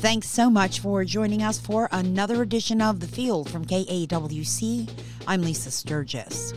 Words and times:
Thanks 0.00 0.28
so 0.28 0.50
much 0.50 0.80
for 0.80 1.04
joining 1.04 1.42
us 1.42 1.58
for 1.58 1.88
another 1.90 2.42
edition 2.42 2.82
of 2.82 3.00
The 3.00 3.06
Field 3.06 3.48
from 3.48 3.64
KAWC. 3.64 4.88
I'm 5.26 5.40
Lisa 5.40 5.70
Sturgis. 5.70 6.52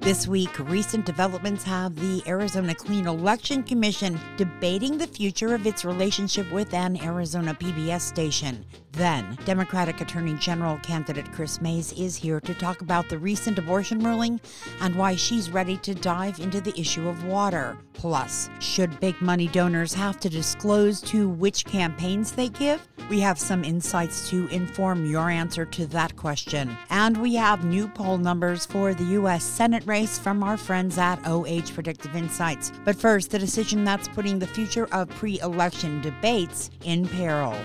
This 0.00 0.26
week, 0.26 0.58
recent 0.58 1.06
developments 1.06 1.62
have 1.62 1.94
the 1.94 2.20
Arizona 2.26 2.74
Clean 2.74 3.06
Election 3.06 3.62
Commission 3.62 4.18
debating 4.36 4.98
the 4.98 5.06
future 5.06 5.54
of 5.54 5.64
its 5.68 5.84
relationship 5.84 6.50
with 6.50 6.74
an 6.74 7.00
Arizona 7.00 7.54
PBS 7.54 8.00
station. 8.00 8.64
Then, 8.92 9.38
Democratic 9.46 10.02
Attorney 10.02 10.34
General 10.34 10.76
candidate 10.78 11.32
Kris 11.32 11.62
Mayes 11.62 11.94
is 11.94 12.14
here 12.14 12.40
to 12.40 12.52
talk 12.52 12.82
about 12.82 13.08
the 13.08 13.18
recent 13.18 13.58
abortion 13.58 14.00
ruling 14.00 14.38
and 14.82 14.94
why 14.94 15.16
she's 15.16 15.50
ready 15.50 15.78
to 15.78 15.94
dive 15.94 16.38
into 16.40 16.60
the 16.60 16.78
issue 16.78 17.08
of 17.08 17.24
water. 17.24 17.78
Plus, 17.94 18.50
should 18.60 19.00
big 19.00 19.18
money 19.22 19.48
donors 19.48 19.94
have 19.94 20.20
to 20.20 20.28
disclose 20.28 21.00
to 21.02 21.28
which 21.28 21.64
campaigns 21.64 22.32
they 22.32 22.50
give? 22.50 22.86
We 23.08 23.20
have 23.20 23.38
some 23.38 23.64
insights 23.64 24.28
to 24.30 24.46
inform 24.48 25.06
your 25.06 25.30
answer 25.30 25.64
to 25.64 25.86
that 25.86 26.16
question. 26.16 26.76
And 26.90 27.16
we 27.16 27.34
have 27.36 27.64
new 27.64 27.88
poll 27.88 28.18
numbers 28.18 28.66
for 28.66 28.92
the 28.92 29.04
U.S. 29.04 29.42
Senate 29.42 29.86
race 29.86 30.18
from 30.18 30.42
our 30.42 30.58
friends 30.58 30.98
at 30.98 31.26
OH 31.26 31.72
Predictive 31.72 32.14
Insights. 32.14 32.72
But 32.84 32.96
first, 32.96 33.30
the 33.30 33.38
decision 33.38 33.84
that's 33.84 34.08
putting 34.08 34.38
the 34.38 34.46
future 34.46 34.88
of 34.92 35.08
pre 35.10 35.40
election 35.40 36.02
debates 36.02 36.70
in 36.84 37.08
peril. 37.08 37.56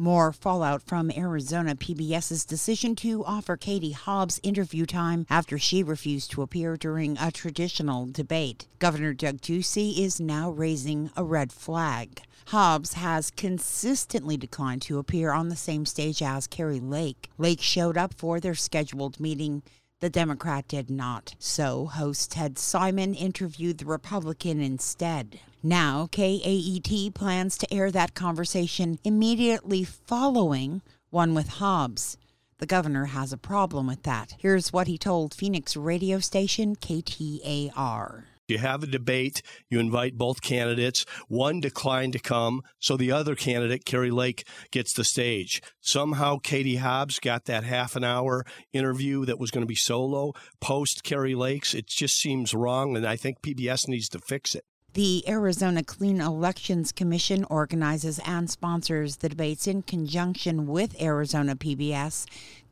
More 0.00 0.32
fallout 0.32 0.82
from 0.82 1.10
Arizona 1.10 1.74
PBS's 1.74 2.44
decision 2.44 2.94
to 2.96 3.24
offer 3.24 3.56
Katie 3.56 3.90
Hobbs 3.90 4.38
interview 4.44 4.86
time 4.86 5.26
after 5.28 5.58
she 5.58 5.82
refused 5.82 6.30
to 6.30 6.42
appear 6.42 6.76
during 6.76 7.18
a 7.18 7.32
traditional 7.32 8.06
debate. 8.06 8.68
Governor 8.78 9.12
Doug 9.12 9.40
Ducey 9.40 9.98
is 9.98 10.20
now 10.20 10.52
raising 10.52 11.10
a 11.16 11.24
red 11.24 11.50
flag. 11.50 12.22
Hobbs 12.46 12.92
has 12.92 13.32
consistently 13.32 14.36
declined 14.36 14.82
to 14.82 14.98
appear 15.00 15.32
on 15.32 15.48
the 15.48 15.56
same 15.56 15.84
stage 15.84 16.22
as 16.22 16.46
Kari 16.46 16.78
Lake. 16.78 17.28
Lake 17.36 17.60
showed 17.60 17.98
up 17.98 18.14
for 18.14 18.38
their 18.38 18.54
scheduled 18.54 19.18
meeting 19.18 19.64
the 20.00 20.10
Democrat 20.10 20.68
did 20.68 20.90
not. 20.90 21.34
So, 21.38 21.86
host 21.86 22.32
Ted 22.32 22.58
Simon 22.58 23.14
interviewed 23.14 23.78
the 23.78 23.84
Republican 23.84 24.60
instead. 24.60 25.40
Now, 25.62 26.08
KAET 26.12 27.14
plans 27.14 27.58
to 27.58 27.72
air 27.74 27.90
that 27.90 28.14
conversation 28.14 28.98
immediately 29.02 29.84
following 29.84 30.82
one 31.10 31.34
with 31.34 31.48
Hobbs. 31.48 32.16
The 32.58 32.66
governor 32.66 33.06
has 33.06 33.32
a 33.32 33.36
problem 33.38 33.86
with 33.86 34.02
that. 34.04 34.34
Here's 34.38 34.72
what 34.72 34.86
he 34.86 34.98
told 34.98 35.34
Phoenix 35.34 35.76
radio 35.76 36.18
station 36.20 36.76
KTAR. 36.76 38.24
You 38.48 38.58
have 38.58 38.82
a 38.82 38.86
debate, 38.86 39.42
you 39.68 39.78
invite 39.78 40.16
both 40.16 40.40
candidates. 40.40 41.04
One 41.28 41.60
declined 41.60 42.14
to 42.14 42.18
come, 42.18 42.62
so 42.78 42.96
the 42.96 43.12
other 43.12 43.34
candidate, 43.34 43.84
Kari 43.84 44.10
Lake, 44.10 44.48
gets 44.70 44.94
the 44.94 45.04
stage. 45.04 45.62
Somehow 45.80 46.38
Katie 46.38 46.76
Hobbs 46.76 47.18
got 47.18 47.44
that 47.44 47.64
half 47.64 47.94
an 47.94 48.04
hour 48.04 48.46
interview 48.72 49.26
that 49.26 49.38
was 49.38 49.50
going 49.50 49.62
to 49.62 49.66
be 49.66 49.74
solo 49.74 50.32
post 50.60 51.04
Kari 51.04 51.34
Lake's. 51.34 51.74
It 51.74 51.86
just 51.86 52.16
seems 52.18 52.54
wrong, 52.54 52.96
and 52.96 53.06
I 53.06 53.16
think 53.16 53.42
PBS 53.42 53.86
needs 53.86 54.08
to 54.10 54.18
fix 54.18 54.54
it. 54.54 54.64
The 54.94 55.28
Arizona 55.28 55.84
Clean 55.84 56.18
Elections 56.18 56.92
Commission 56.92 57.44
organizes 57.50 58.18
and 58.24 58.50
sponsors 58.50 59.18
the 59.18 59.28
debates 59.28 59.66
in 59.66 59.82
conjunction 59.82 60.66
with 60.66 61.00
Arizona 61.00 61.54
PBS. 61.54 62.24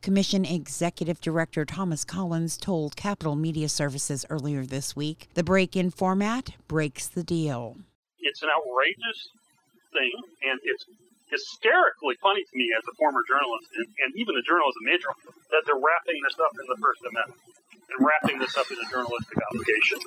Commission 0.02 0.44
Executive 0.44 1.20
Director 1.20 1.64
Thomas 1.64 2.04
Collins 2.04 2.56
told 2.56 2.96
Capital 2.96 3.36
Media 3.36 3.68
Services 3.68 4.24
earlier 4.30 4.64
this 4.64 4.94
week 4.94 5.28
the 5.34 5.42
break 5.42 5.76
in 5.76 5.90
format 5.90 6.50
breaks 6.68 7.06
the 7.08 7.22
deal. 7.22 7.76
It's 8.20 8.42
an 8.42 8.48
outrageous 8.48 9.28
thing, 9.92 10.12
and 10.48 10.60
it's 10.62 10.84
hysterically 11.30 12.14
funny 12.22 12.42
to 12.44 12.54
me 12.54 12.70
as 12.76 12.84
a 12.86 12.94
former 12.96 13.22
journalist 13.26 13.66
and, 13.76 13.86
and 14.06 14.10
even 14.14 14.36
a 14.38 14.44
journalism 14.46 14.82
major 14.86 15.10
that 15.50 15.62
they're 15.66 15.80
wrapping 15.80 16.18
this 16.22 16.38
up 16.38 16.54
in 16.54 16.66
the 16.70 16.78
First 16.78 17.02
Amendment 17.02 17.40
and 17.90 17.98
wrapping 18.02 18.38
this 18.38 18.54
up 18.56 18.70
in 18.70 18.78
a 18.78 18.86
journalistic 18.90 19.38
obligation. 19.50 19.98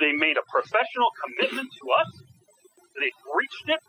They 0.00 0.12
made 0.16 0.36
a 0.40 0.44
professional 0.48 1.12
commitment 1.20 1.68
to 1.68 1.84
us. 1.92 2.10
They 2.96 3.12
breached 3.24 3.68
it 3.68 3.80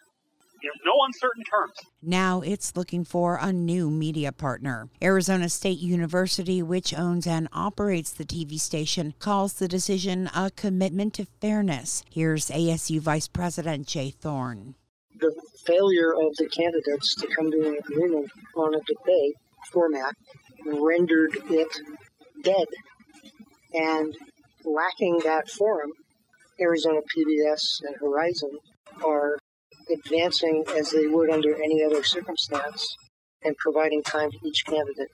in 0.63 0.71
no 0.85 0.93
uncertain 1.05 1.43
terms. 1.43 1.73
Now 2.01 2.41
it's 2.41 2.75
looking 2.75 3.03
for 3.03 3.37
a 3.41 3.51
new 3.51 3.89
media 3.89 4.31
partner. 4.31 4.89
Arizona 5.01 5.49
State 5.49 5.79
University, 5.79 6.61
which 6.61 6.93
owns 6.93 7.27
and 7.27 7.47
operates 7.51 8.11
the 8.11 8.25
TV 8.25 8.59
station, 8.59 9.13
calls 9.19 9.53
the 9.53 9.67
decision 9.67 10.29
a 10.35 10.51
commitment 10.51 11.13
to 11.15 11.25
fairness. 11.41 12.03
Here's 12.09 12.49
ASU 12.49 12.99
Vice 12.99 13.27
President 13.27 13.87
Jay 13.87 14.11
Thorne. 14.11 14.75
The 15.19 15.33
failure 15.65 16.11
of 16.11 16.35
the 16.37 16.49
candidates 16.49 17.15
to 17.15 17.27
come 17.27 17.51
to 17.51 17.67
an 17.67 17.77
agreement 17.77 18.29
on 18.55 18.73
a 18.73 18.79
debate 18.79 19.35
format 19.71 20.15
rendered 20.65 21.37
it 21.49 21.79
dead 22.43 22.67
and 23.73 24.15
lacking 24.65 25.19
that 25.23 25.49
forum, 25.49 25.91
Arizona 26.59 26.99
PBS 27.15 27.81
and 27.83 27.95
Horizon 27.99 28.51
are 29.03 29.37
advancing 29.93 30.63
as 30.75 30.91
they 30.91 31.07
would 31.07 31.29
under 31.29 31.55
any 31.55 31.83
other 31.83 32.03
circumstance 32.03 32.97
and 33.43 33.55
providing 33.57 34.03
time 34.03 34.31
to 34.31 34.37
each 34.43 34.65
candidate. 34.65 35.11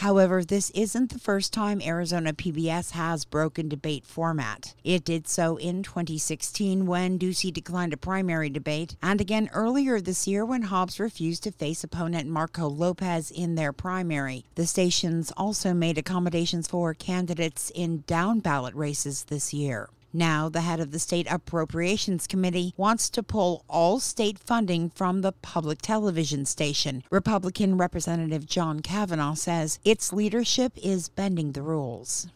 However, 0.00 0.44
this 0.44 0.70
isn't 0.70 1.10
the 1.10 1.18
first 1.18 1.54
time 1.54 1.80
Arizona 1.80 2.34
PBS 2.34 2.90
has 2.90 3.24
broken 3.24 3.68
debate 3.68 4.04
format. 4.04 4.74
It 4.84 5.04
did 5.04 5.26
so 5.26 5.56
in 5.56 5.82
2016 5.82 6.84
when 6.84 7.18
Ducey 7.18 7.50
declined 7.50 7.94
a 7.94 7.96
primary 7.96 8.50
debate, 8.50 8.96
and 9.02 9.22
again 9.22 9.48
earlier 9.54 10.00
this 10.00 10.26
year 10.26 10.44
when 10.44 10.62
Hobbs 10.62 11.00
refused 11.00 11.44
to 11.44 11.50
face 11.50 11.82
opponent 11.82 12.28
Marco 12.28 12.68
Lopez 12.68 13.30
in 13.30 13.54
their 13.54 13.72
primary. 13.72 14.44
The 14.54 14.66
stations 14.66 15.32
also 15.34 15.72
made 15.72 15.96
accommodations 15.96 16.68
for 16.68 16.92
candidates 16.92 17.70
in 17.74 18.04
down 18.06 18.40
ballot 18.40 18.74
races 18.74 19.24
this 19.24 19.54
year. 19.54 19.88
Now, 20.16 20.48
the 20.48 20.62
head 20.62 20.80
of 20.80 20.92
the 20.92 20.98
State 20.98 21.26
Appropriations 21.30 22.26
Committee 22.26 22.72
wants 22.78 23.10
to 23.10 23.22
pull 23.22 23.66
all 23.68 24.00
state 24.00 24.38
funding 24.38 24.88
from 24.88 25.20
the 25.20 25.32
public 25.32 25.82
television 25.82 26.46
station. 26.46 27.04
Republican 27.10 27.76
Representative 27.76 28.46
John 28.46 28.80
Kavanagh 28.80 29.34
says 29.34 29.78
its 29.84 30.14
leadership 30.14 30.72
is 30.82 31.10
bending 31.10 31.52
the 31.52 31.60
rules. 31.60 32.28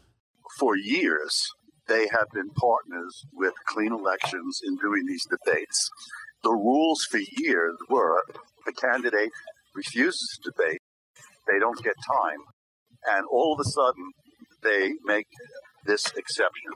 For 0.59 0.77
years, 0.77 1.49
they 1.89 2.07
have 2.09 2.29
been 2.35 2.51
partners 2.51 3.25
with 3.33 3.55
clean 3.67 3.95
elections 3.95 4.61
in 4.63 4.77
doing 4.77 5.07
these 5.07 5.25
debates. 5.25 5.89
The 6.43 6.53
rules 6.53 7.03
for 7.11 7.21
years 7.39 7.77
were 7.89 8.23
the 8.67 8.75
candidate 8.75 9.33
refuses 9.75 10.39
to 10.43 10.51
debate, 10.51 10.83
they 11.49 11.59
don't 11.59 11.83
get 11.83 11.95
time, 12.07 12.41
and 13.11 13.25
all 13.33 13.55
of 13.55 13.61
a 13.61 13.65
sudden 13.65 14.11
they 14.63 14.93
make 15.07 15.29
this 15.87 16.13
exception. 16.15 16.73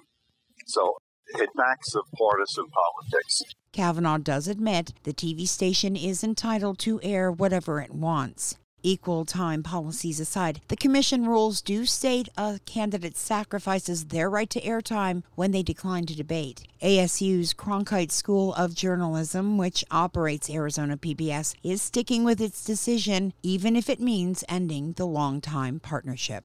So 0.66 0.96
it 1.28 1.50
backs 1.56 1.94
of 1.94 2.04
partisan 2.16 2.66
politics. 2.68 3.42
Kavanagh 3.72 4.18
does 4.18 4.48
admit 4.48 4.92
the 5.02 5.12
TV 5.12 5.48
station 5.48 5.96
is 5.96 6.22
entitled 6.22 6.78
to 6.80 7.00
air 7.02 7.30
whatever 7.30 7.80
it 7.80 7.92
wants. 7.92 8.56
Equal 8.86 9.24
time 9.24 9.62
policies 9.62 10.20
aside, 10.20 10.60
the 10.68 10.76
commission 10.76 11.24
rules 11.24 11.62
do 11.62 11.86
state 11.86 12.28
a 12.36 12.60
candidate 12.66 13.16
sacrifices 13.16 14.04
their 14.06 14.28
right 14.28 14.50
to 14.50 14.60
airtime 14.60 15.22
when 15.36 15.52
they 15.52 15.62
decline 15.62 16.04
to 16.04 16.14
debate. 16.14 16.64
ASU's 16.82 17.54
Cronkite 17.54 18.12
School 18.12 18.52
of 18.52 18.74
Journalism, 18.74 19.56
which 19.56 19.86
operates 19.90 20.50
Arizona 20.50 20.98
PBS, 20.98 21.54
is 21.62 21.80
sticking 21.80 22.24
with 22.24 22.42
its 22.42 22.62
decision, 22.62 23.32
even 23.42 23.74
if 23.74 23.88
it 23.88 24.00
means 24.00 24.44
ending 24.50 24.92
the 24.92 25.06
long-time 25.06 25.80
partnership. 25.80 26.44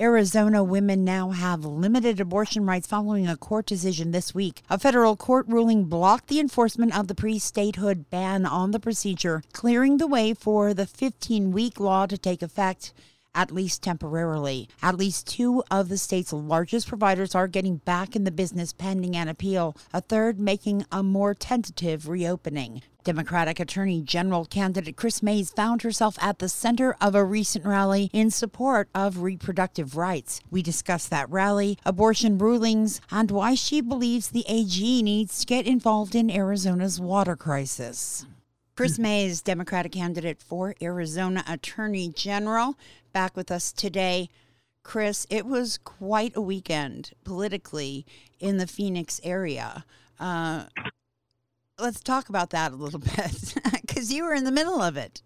Arizona 0.00 0.64
women 0.64 1.04
now 1.04 1.28
have 1.28 1.62
limited 1.62 2.20
abortion 2.20 2.64
rights 2.64 2.86
following 2.86 3.28
a 3.28 3.36
court 3.36 3.66
decision 3.66 4.12
this 4.12 4.34
week. 4.34 4.62
A 4.70 4.78
federal 4.78 5.14
court 5.14 5.46
ruling 5.46 5.84
blocked 5.84 6.28
the 6.28 6.40
enforcement 6.40 6.96
of 6.98 7.06
the 7.06 7.14
pre 7.14 7.38
statehood 7.38 8.08
ban 8.08 8.46
on 8.46 8.70
the 8.70 8.80
procedure, 8.80 9.42
clearing 9.52 9.98
the 9.98 10.06
way 10.06 10.32
for 10.32 10.72
the 10.72 10.86
15 10.86 11.52
week 11.52 11.78
law 11.78 12.06
to 12.06 12.16
take 12.16 12.40
effect 12.40 12.94
at 13.34 13.50
least 13.50 13.82
temporarily. 13.82 14.68
At 14.82 14.96
least 14.96 15.26
two 15.26 15.62
of 15.70 15.88
the 15.88 15.98
state's 15.98 16.32
largest 16.32 16.88
providers 16.88 17.34
are 17.34 17.48
getting 17.48 17.76
back 17.76 18.16
in 18.16 18.24
the 18.24 18.30
business 18.30 18.72
pending 18.72 19.16
an 19.16 19.28
appeal, 19.28 19.76
a 19.92 20.00
third 20.00 20.40
making 20.40 20.84
a 20.90 21.02
more 21.02 21.34
tentative 21.34 22.08
reopening. 22.08 22.82
Democratic 23.02 23.58
Attorney 23.58 24.02
General 24.02 24.44
candidate 24.44 24.96
Kris 24.96 25.22
Mayes 25.22 25.50
found 25.50 25.82
herself 25.82 26.18
at 26.20 26.38
the 26.38 26.48
center 26.48 26.96
of 27.00 27.14
a 27.14 27.24
recent 27.24 27.64
rally 27.64 28.10
in 28.12 28.30
support 28.30 28.88
of 28.94 29.22
reproductive 29.22 29.96
rights. 29.96 30.40
We 30.50 30.62
discussed 30.62 31.10
that 31.10 31.30
rally, 31.30 31.78
abortion 31.84 32.36
rulings, 32.36 33.00
and 33.10 33.30
why 33.30 33.54
she 33.54 33.80
believes 33.80 34.28
the 34.28 34.44
AG 34.48 35.02
needs 35.02 35.40
to 35.40 35.46
get 35.46 35.66
involved 35.66 36.14
in 36.14 36.30
Arizona's 36.30 37.00
water 37.00 37.36
crisis. 37.36 38.26
Kris 38.80 38.98
Mayes, 38.98 39.42
Democratic 39.42 39.92
candidate 39.92 40.40
for 40.40 40.74
Arizona 40.80 41.44
Attorney 41.46 42.08
General, 42.08 42.78
back 43.12 43.36
with 43.36 43.50
us 43.50 43.72
today. 43.72 44.30
Kris, 44.84 45.26
it 45.28 45.44
was 45.44 45.76
quite 45.76 46.34
a 46.34 46.40
weekend 46.40 47.10
politically 47.22 48.06
in 48.38 48.56
the 48.56 48.66
Phoenix 48.66 49.20
area. 49.22 49.84
Uh, 50.18 50.64
let's 51.78 52.00
talk 52.00 52.30
about 52.30 52.48
that 52.50 52.72
a 52.72 52.76
little 52.76 53.00
bit 53.16 53.54
because 53.82 54.10
you 54.10 54.24
were 54.24 54.32
in 54.32 54.44
the 54.44 54.50
middle 54.50 54.80
of 54.80 54.96
it. 54.96 55.20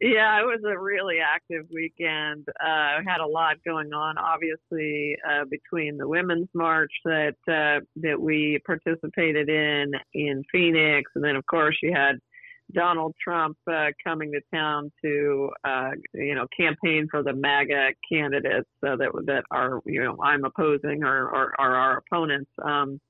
Yeah, 0.00 0.40
it 0.40 0.44
was 0.44 0.60
a 0.66 0.78
really 0.78 1.16
active 1.20 1.66
weekend. 1.70 2.46
Uh, 2.48 3.02
had 3.06 3.20
a 3.22 3.26
lot 3.26 3.56
going 3.62 3.92
on, 3.92 4.16
obviously, 4.16 5.16
uh, 5.26 5.44
between 5.50 5.98
the 5.98 6.08
women's 6.08 6.48
march 6.54 6.92
that 7.04 7.36
uh, 7.46 7.84
that 7.96 8.20
we 8.20 8.58
participated 8.66 9.50
in 9.50 9.92
in 10.12 10.44
Phoenix, 10.52 11.10
and 11.14 11.24
then 11.24 11.36
of 11.36 11.46
course 11.46 11.76
you 11.82 11.94
had 11.94 12.20
Donald 12.72 13.14
Trump 13.22 13.56
uh, 13.70 13.86
coming 14.04 14.32
to 14.32 14.40
town 14.52 14.90
to 15.04 15.50
uh, 15.64 15.90
you 16.14 16.34
know 16.34 16.46
campaign 16.58 17.06
for 17.10 17.22
the 17.22 17.32
MAGA 17.32 17.90
candidates 18.10 18.68
uh, 18.86 18.96
that 18.96 19.10
that 19.26 19.44
are 19.50 19.80
you 19.86 20.02
know 20.02 20.16
I'm 20.22 20.44
opposing 20.44 21.04
or, 21.04 21.28
or, 21.28 21.54
or 21.58 21.74
our 21.74 21.98
opponents. 21.98 22.50
Um, 22.64 23.00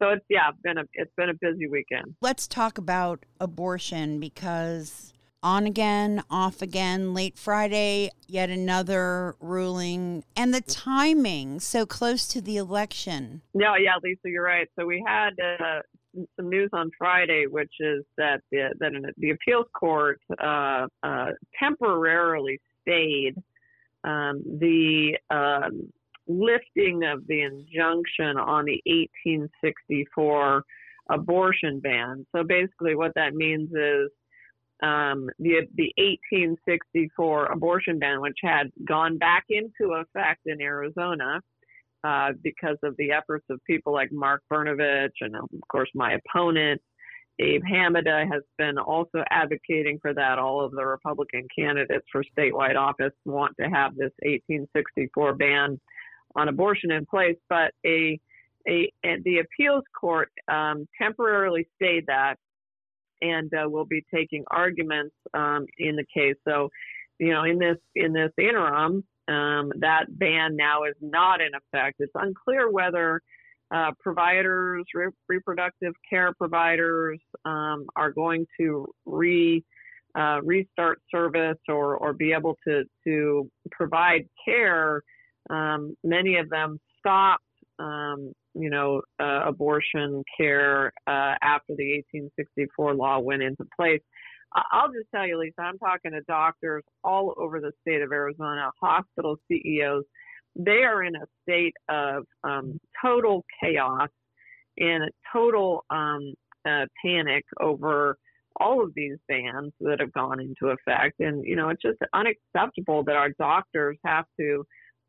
so 0.00 0.10
it's 0.10 0.24
yeah, 0.28 0.50
been 0.62 0.78
a 0.78 0.84
it's 0.94 1.12
been 1.16 1.30
a 1.30 1.34
busy 1.34 1.68
weekend. 1.68 2.14
Let's 2.20 2.46
talk 2.46 2.78
about 2.78 3.24
abortion 3.40 4.20
because 4.20 5.12
on 5.42 5.66
again, 5.66 6.22
off 6.30 6.62
again, 6.62 7.14
late 7.14 7.38
Friday, 7.38 8.10
yet 8.26 8.50
another 8.50 9.36
ruling, 9.40 10.24
and 10.36 10.52
the 10.52 10.60
timing 10.60 11.60
so 11.60 11.86
close 11.86 12.26
to 12.28 12.40
the 12.40 12.56
election. 12.56 13.42
No, 13.54 13.74
yeah, 13.76 13.94
Lisa, 14.02 14.20
you're 14.24 14.44
right. 14.44 14.68
So 14.78 14.86
we 14.86 15.02
had 15.06 15.30
uh, 15.40 15.80
some 16.36 16.48
news 16.48 16.70
on 16.72 16.90
Friday, 16.96 17.46
which 17.48 17.72
is 17.80 18.04
that 18.16 18.40
the 18.50 18.74
that 18.80 18.94
an, 18.94 19.06
the 19.18 19.30
appeals 19.30 19.66
court 19.78 20.20
uh, 20.42 20.86
uh, 21.02 21.30
temporarily 21.58 22.60
stayed 22.82 23.34
um, 24.04 24.42
the 24.58 25.18
um, 25.30 25.92
lifting 26.26 27.04
of 27.04 27.26
the 27.26 27.42
injunction 27.42 28.36
on 28.36 28.66
the 28.66 28.80
1864 28.86 30.62
abortion 31.10 31.80
ban. 31.80 32.26
So 32.34 32.42
basically, 32.44 32.94
what 32.94 33.12
that 33.14 33.34
means 33.34 33.70
is 33.70 34.10
um, 34.82 35.28
the 35.38 35.66
the 35.74 35.92
1864 35.96 37.46
abortion 37.46 37.98
ban, 37.98 38.20
which 38.20 38.38
had 38.42 38.70
gone 38.86 39.18
back 39.18 39.44
into 39.48 39.94
effect 39.94 40.40
in 40.46 40.60
Arizona 40.60 41.40
uh, 42.08 42.32
because 42.42 42.78
of 42.82 42.94
the 42.96 43.12
efforts 43.12 43.44
of 43.50 43.60
people 43.66 43.92
like 43.92 44.10
Mark 44.10 44.42
Brnovich 44.50 45.10
and 45.20 45.36
of 45.36 45.48
course 45.70 45.90
my 45.94 46.14
opponent. 46.14 46.80
Abe 47.40 47.62
Hamadeh, 47.62 48.26
has 48.32 48.42
been 48.56 48.78
also 48.78 49.22
advocating 49.30 49.98
for 50.00 50.12
that. 50.14 50.38
All 50.38 50.64
of 50.64 50.72
the 50.72 50.84
Republican 50.84 51.46
candidates 51.56 52.06
for 52.10 52.24
statewide 52.36 52.76
office 52.76 53.12
want 53.24 53.54
to 53.60 53.68
have 53.68 53.92
this 53.94 54.10
1864 54.22 55.34
ban 55.34 55.80
on 56.34 56.48
abortion 56.48 56.90
in 56.90 57.06
place, 57.06 57.36
but 57.48 57.72
a, 57.86 58.18
a, 58.68 58.90
the 59.04 59.38
appeals 59.38 59.84
court 59.98 60.30
um, 60.50 60.88
temporarily 61.00 61.68
stayed 61.76 62.06
that 62.06 62.36
and 63.22 63.52
uh, 63.54 63.68
will 63.68 63.86
be 63.86 64.04
taking 64.12 64.44
arguments 64.50 65.14
um, 65.34 65.66
in 65.78 65.94
the 65.94 66.06
case. 66.12 66.36
So, 66.46 66.70
you 67.20 67.32
know, 67.32 67.44
in 67.44 67.58
this 67.58 67.78
in 67.94 68.12
this 68.12 68.32
interim, 68.36 69.04
um, 69.28 69.72
that 69.76 70.06
ban 70.08 70.56
now 70.56 70.84
is 70.84 70.94
not 71.00 71.40
in 71.40 71.50
effect. 71.54 71.96
It's 72.00 72.12
unclear 72.14 72.70
whether 72.70 73.20
uh, 73.70 73.92
providers, 74.00 74.84
re- 74.94 75.10
reproductive 75.28 75.92
care 76.08 76.32
providers, 76.32 77.20
um, 77.44 77.86
are 77.96 78.10
going 78.10 78.46
to 78.58 78.86
re 79.04 79.62
uh, 80.18 80.40
restart 80.42 81.00
service 81.10 81.58
or 81.68 81.96
or 81.96 82.12
be 82.12 82.32
able 82.32 82.56
to 82.66 82.84
to 83.04 83.50
provide 83.70 84.26
care 84.44 85.02
um, 85.50 85.96
many 86.04 86.36
of 86.36 86.48
them 86.50 86.78
stopped, 86.98 87.44
um, 87.78 88.32
you 88.54 88.70
know, 88.70 89.02
uh, 89.20 89.42
abortion 89.46 90.22
care 90.36 90.92
uh, 91.06 91.34
after 91.42 91.74
the 91.76 91.94
1864 92.12 92.94
law 92.94 93.18
went 93.18 93.42
into 93.42 93.64
place. 93.78 94.00
I'll 94.72 94.88
just 94.88 95.08
tell 95.14 95.26
you, 95.26 95.38
Lisa, 95.38 95.60
I'm 95.60 95.78
talking 95.78 96.12
to 96.12 96.22
doctors 96.22 96.82
all 97.04 97.34
over 97.36 97.60
the 97.60 97.72
state 97.82 98.00
of 98.00 98.12
Arizona, 98.12 98.70
hospital 98.80 99.36
CEOs. 99.46 100.04
They 100.56 100.82
are 100.84 101.04
in 101.04 101.14
a 101.16 101.26
state 101.42 101.74
of 101.88 102.24
um, 102.44 102.80
total 103.02 103.44
chaos 103.62 104.08
and 104.78 105.04
a 105.04 105.08
total 105.32 105.84
um, 105.90 106.32
uh, 106.66 106.86
panic 107.04 107.44
over 107.60 108.16
all 108.60 108.82
of 108.82 108.92
these 108.94 109.16
bans 109.28 109.72
that 109.80 110.00
have 110.00 110.12
gone 110.12 110.40
into 110.40 110.68
effect. 110.72 111.20
And, 111.20 111.44
you 111.44 111.54
know, 111.54 111.68
it's 111.68 111.82
just 111.82 111.98
unacceptable 112.12 113.04
that 113.04 113.16
our 113.16 113.30
doctors 113.38 113.98
have 114.04 114.24
to 114.40 114.64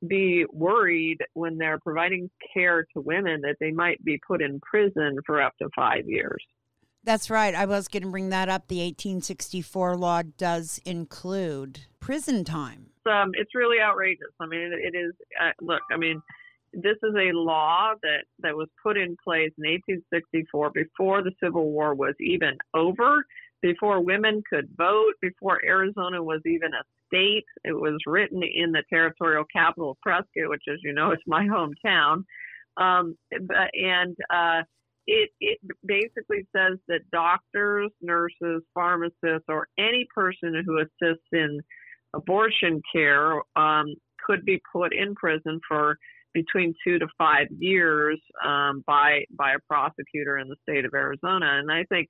be 0.08 0.46
worried 0.52 1.18
when 1.34 1.58
they're 1.58 1.80
providing 1.80 2.30
care 2.54 2.86
to 2.94 3.02
women 3.02 3.42
that 3.42 3.58
they 3.60 3.72
might 3.72 4.04
be 4.04 4.20
put 4.26 4.42
in 4.42 4.60
prison 4.62 5.18
for 5.26 5.42
up 5.42 5.54
to 5.62 5.70
five 5.76 6.08
years. 6.08 6.44
That's 7.04 7.30
right. 7.30 7.56
I 7.56 7.66
was 7.66 7.88
going 7.88 8.04
to 8.04 8.10
bring 8.10 8.30
that 8.30 8.50
up. 8.50 8.68
The 8.68 8.80
1864 8.80 9.96
law 9.96 10.22
does 10.38 10.80
include 10.86 11.82
prison 12.00 12.44
time. 12.44 12.88
Um, 13.06 13.32
it's 13.34 13.56
really 13.56 13.82
outrageous. 13.82 14.28
I 14.40 14.46
mean, 14.46 14.62
it, 14.62 14.94
it 14.94 14.98
is. 14.98 15.14
Uh, 15.42 15.52
look, 15.62 15.82
I 15.92 15.98
mean, 15.98 16.22
this 16.74 16.98
is 17.02 17.16
a 17.16 17.32
law 17.34 17.94
that, 18.04 18.26
that 18.40 18.56
was 18.56 18.68
put 18.84 18.98
in 18.98 19.16
place 19.24 19.52
in 19.58 19.70
1864 19.70 20.72
before 20.72 21.24
the 21.24 21.32
Civil 21.42 21.72
War 21.72 21.96
was 21.96 22.14
even 22.20 22.58
over, 22.76 23.26
before 23.62 24.02
women 24.02 24.42
could 24.50 24.70
vote, 24.78 25.14
before 25.22 25.60
Arizona 25.66 26.24
was 26.24 26.42
even 26.46 26.72
a 26.74 26.84
state. 27.08 27.46
It 27.64 27.74
was 27.74 27.98
written 28.06 28.42
in 28.44 28.72
the 28.72 28.84
territorial 28.90 29.46
capital 29.52 29.92
of 29.92 30.02
Prescott, 30.02 30.50
which, 30.50 30.64
as 30.72 30.80
you 30.84 30.94
know, 30.94 31.12
is 31.12 31.20
my 31.28 31.46
hometown. 31.46 32.24
Um, 32.78 33.18
and 33.32 34.16
uh, 34.30 34.62
it, 35.08 35.30
it 35.42 35.60
basically 35.86 36.48
says 36.56 36.78
that 36.88 37.10
doctors, 37.12 37.92
nurses, 38.02 38.62
pharmacists, 38.74 39.48
or 39.48 39.68
any 39.78 40.08
person 40.14 40.64
who 40.66 40.80
assists 40.80 41.28
in 41.34 41.60
abortion 42.14 42.82
care 42.94 43.42
um, 43.56 43.88
could 44.26 44.46
be 44.46 44.62
put 44.72 44.94
in 44.96 45.16
prison 45.16 45.60
for 45.68 45.98
between 46.34 46.74
two 46.86 47.00
to 47.00 47.08
five 47.18 47.48
years 47.58 48.20
um, 48.46 48.84
by 48.86 49.24
by 49.36 49.54
a 49.54 49.60
prosecutor 49.68 50.38
in 50.38 50.48
the 50.48 50.56
state 50.62 50.86
of 50.86 50.94
Arizona. 50.94 51.58
And 51.60 51.72
I 51.72 51.84
think, 51.86 52.08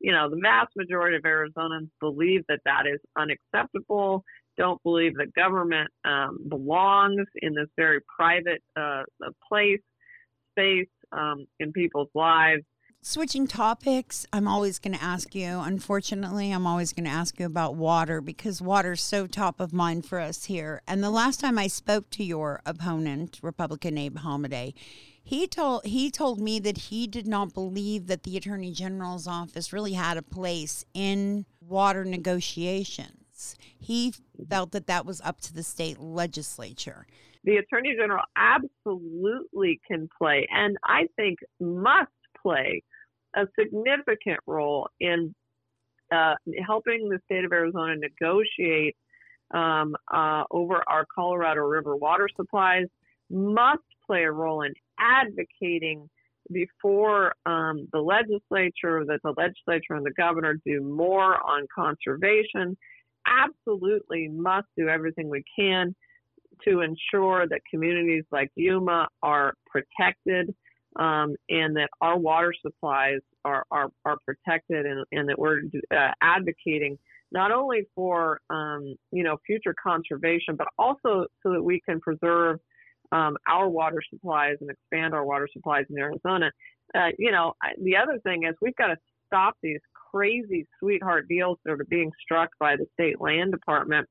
you 0.00 0.12
know, 0.12 0.30
the 0.30 0.40
vast 0.42 0.70
majority 0.76 1.16
of 1.16 1.22
Arizonans 1.22 1.88
believe 2.00 2.42
that 2.48 2.60
that 2.64 2.86
is 2.86 3.00
unacceptable 3.16 4.24
don't 4.56 4.82
believe 4.82 5.14
that 5.16 5.32
government 5.34 5.90
um, 6.04 6.38
belongs 6.48 7.26
in 7.36 7.54
this 7.54 7.68
very 7.76 8.00
private 8.14 8.62
uh, 8.76 9.02
place, 9.48 9.80
space 10.52 10.88
um, 11.12 11.46
in 11.58 11.72
people's 11.72 12.10
lives. 12.14 12.62
Switching 13.02 13.46
topics, 13.46 14.26
I'm 14.30 14.46
always 14.46 14.78
going 14.78 14.92
to 14.92 15.02
ask 15.02 15.34
you, 15.34 15.58
unfortunately, 15.60 16.52
I'm 16.52 16.66
always 16.66 16.92
going 16.92 17.06
to 17.06 17.10
ask 17.10 17.40
you 17.40 17.46
about 17.46 17.74
water 17.74 18.20
because 18.20 18.60
water's 18.60 19.02
so 19.02 19.26
top 19.26 19.58
of 19.58 19.72
mind 19.72 20.04
for 20.04 20.20
us 20.20 20.44
here. 20.44 20.82
And 20.86 21.02
the 21.02 21.08
last 21.08 21.40
time 21.40 21.58
I 21.58 21.66
spoke 21.66 22.10
to 22.10 22.22
your 22.22 22.60
opponent, 22.66 23.38
Republican 23.42 23.96
Abe 23.96 24.18
Hamadeh, 24.18 24.74
he 25.22 25.46
told 25.46 25.86
he 25.86 26.10
told 26.10 26.40
me 26.40 26.60
that 26.60 26.76
he 26.76 27.06
did 27.06 27.26
not 27.26 27.54
believe 27.54 28.06
that 28.08 28.24
the 28.24 28.36
Attorney 28.36 28.70
General's 28.70 29.26
office 29.26 29.72
really 29.72 29.94
had 29.94 30.18
a 30.18 30.22
place 30.22 30.84
in 30.92 31.46
water 31.62 32.04
negotiations. 32.04 33.56
He 33.78 34.12
felt 34.46 34.72
that 34.72 34.88
that 34.88 35.06
was 35.06 35.22
up 35.22 35.40
to 35.42 35.54
the 35.54 35.62
state 35.62 35.98
legislature. 35.98 37.06
The 37.44 37.56
Attorney 37.56 37.94
General 37.98 38.24
absolutely 38.36 39.80
can 39.88 40.10
play, 40.18 40.46
and 40.52 40.76
I 40.84 41.06
think 41.16 41.38
must 41.58 42.10
play, 42.42 42.82
a 43.36 43.46
significant 43.58 44.40
role 44.46 44.88
in 45.00 45.34
uh, 46.12 46.34
helping 46.66 47.08
the 47.08 47.18
state 47.24 47.44
of 47.44 47.52
Arizona 47.52 47.94
negotiate 47.96 48.96
um, 49.52 49.94
uh, 50.12 50.44
over 50.50 50.82
our 50.88 51.06
Colorado 51.14 51.62
River 51.62 51.96
water 51.96 52.28
supplies, 52.36 52.86
must 53.30 53.82
play 54.06 54.24
a 54.24 54.30
role 54.30 54.62
in 54.62 54.72
advocating 54.98 56.08
before 56.52 57.32
um, 57.46 57.86
the 57.92 58.00
legislature 58.00 59.04
that 59.06 59.20
the 59.22 59.34
legislature 59.36 59.94
and 59.94 60.04
the 60.04 60.12
governor 60.16 60.56
do 60.66 60.82
more 60.82 61.36
on 61.48 61.66
conservation. 61.72 62.76
Absolutely 63.26 64.28
must 64.28 64.66
do 64.76 64.88
everything 64.88 65.28
we 65.28 65.44
can 65.56 65.94
to 66.64 66.80
ensure 66.80 67.46
that 67.46 67.60
communities 67.70 68.24
like 68.32 68.50
Yuma 68.56 69.08
are 69.22 69.54
protected 69.66 70.54
um, 70.96 71.34
and 71.48 71.76
that 71.76 71.88
our 72.00 72.18
water 72.18 72.52
supplies 72.60 73.20
are, 73.44 73.64
are, 73.70 73.90
are 74.04 74.18
protected 74.24 74.86
and, 74.86 75.04
and 75.12 75.28
that 75.28 75.38
we're 75.38 75.60
uh, 75.94 76.10
advocating 76.22 76.98
not 77.32 77.52
only 77.52 77.82
for 77.94 78.40
um, 78.50 78.94
you 79.12 79.22
know 79.22 79.36
future 79.46 79.74
conservation, 79.82 80.56
but 80.56 80.66
also 80.78 81.26
so 81.42 81.52
that 81.52 81.62
we 81.62 81.80
can 81.88 82.00
preserve 82.00 82.58
um, 83.12 83.36
our 83.48 83.68
water 83.68 84.02
supplies 84.12 84.56
and 84.60 84.70
expand 84.70 85.14
our 85.14 85.24
water 85.24 85.48
supplies 85.52 85.84
in 85.90 85.98
Arizona. 85.98 86.50
Uh, 86.94 87.08
you 87.18 87.30
know, 87.30 87.52
the 87.82 87.96
other 87.96 88.18
thing 88.24 88.44
is 88.44 88.54
we've 88.60 88.76
got 88.76 88.88
to 88.88 88.96
stop 89.26 89.54
these 89.62 89.80
crazy 90.10 90.66
sweetheart 90.80 91.26
deals 91.28 91.58
that 91.64 91.72
are 91.72 91.84
being 91.88 92.10
struck 92.20 92.50
by 92.58 92.74
the 92.76 92.86
state 92.94 93.20
land 93.20 93.52
department, 93.52 94.08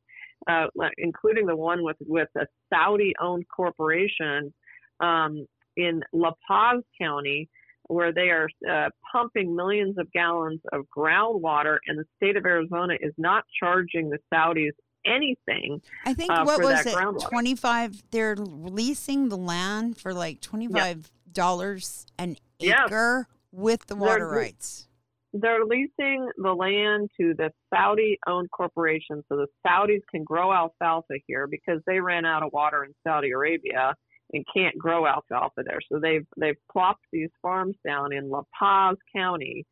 uh, 0.50 0.67
including 0.98 1.45
the 1.45 1.55
one 1.55 1.83
with 1.83 1.98
with 2.07 2.29
a 2.38 2.45
Saudi-owned 2.74 3.45
corporation 3.53 4.53
um, 5.01 5.45
in 5.79 6.01
La 6.13 6.31
Paz 6.48 6.83
County 7.01 7.50
where 7.88 8.13
they 8.13 8.29
are 8.29 8.48
uh, 8.69 8.89
pumping 9.12 9.55
millions 9.55 9.98
of 9.98 10.12
gallons 10.12 10.62
of 10.71 10.86
groundwater, 10.95 11.77
and 11.88 11.98
the 11.98 12.05
state 12.17 12.38
of 12.38 12.45
Arizona 12.45 12.93
is 13.01 13.13
not 13.17 13.43
charging 13.59 14.12
the 14.12 14.19
Saudis 14.31 14.74
anything. 15.05 15.81
I 16.05 16.13
think 16.13 16.31
uh, 16.31 16.43
what 16.43 16.62
was 16.62 16.86
it? 16.86 16.95
Twenty 17.27 17.55
five. 17.55 18.01
They're 18.12 18.36
leasing 18.36 19.29
the 19.29 19.38
land 19.38 19.98
for 19.98 20.13
like 20.13 20.39
twenty 20.39 20.67
five 20.67 21.12
dollars 21.31 22.05
an 22.17 22.38
acre 22.59 23.27
with 23.51 23.88
the 23.88 23.95
water 23.95 24.29
they're, 24.29 24.39
rights. 24.39 24.88
They're 25.33 25.65
leasing 25.65 26.29
the 26.38 26.53
land 26.53 27.09
to 27.19 27.33
the 27.36 27.51
Saudi-owned 27.74 28.51
corporation, 28.51 29.24
so 29.29 29.38
the 29.38 29.48
Saudis 29.65 30.01
can 30.12 30.24
grow 30.24 30.53
alfalfa 30.53 31.15
here 31.25 31.48
because 31.48 31.81
they 31.88 32.00
ran 32.00 32.25
out 32.25 32.43
of 32.43 32.53
water 32.53 32.83
in 32.83 32.93
Saudi 33.03 33.31
Arabia 33.31 33.95
and 34.33 34.45
can't 34.53 34.77
grow 34.77 35.07
alfalfa 35.07 35.63
there. 35.65 35.79
So 35.91 36.00
they've 36.00 36.25
they've 36.38 36.57
plopped 36.71 37.05
these 37.12 37.29
farms 37.41 37.75
down 37.86 38.13
in 38.13 38.29
La 38.29 38.43
Paz 38.57 38.98
County, 39.15 39.65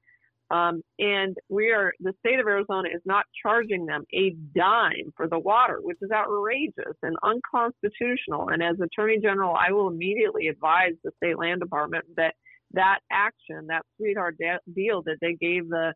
um, 0.50 0.82
and 0.98 1.36
we 1.50 1.72
are 1.72 1.94
the 2.00 2.14
state 2.20 2.40
of 2.40 2.48
Arizona 2.48 2.90
is 2.94 3.02
not 3.06 3.26
charging 3.42 3.86
them 3.86 4.04
a 4.14 4.32
dime 4.56 5.12
for 5.16 5.28
the 5.28 5.40
water, 5.40 5.80
which 5.82 5.98
is 6.02 6.12
outrageous 6.12 6.96
and 7.04 7.18
unconstitutional. 7.24 8.50
And 8.50 8.64
as 8.64 8.80
Attorney 8.80 9.20
General, 9.20 9.56
I 9.56 9.72
will 9.72 9.90
immediately 9.90 10.48
advise 10.48 10.94
the 11.04 11.12
state 11.18 11.38
land 11.38 11.60
department 11.60 12.06
that 12.16 12.36
that 12.74 13.00
action, 13.12 13.68
that 13.68 13.86
sweetheart 13.98 14.38
de- 14.38 14.60
deal 14.74 15.02
that 15.04 15.18
they 15.22 15.34
gave 15.34 15.70
the 15.70 15.94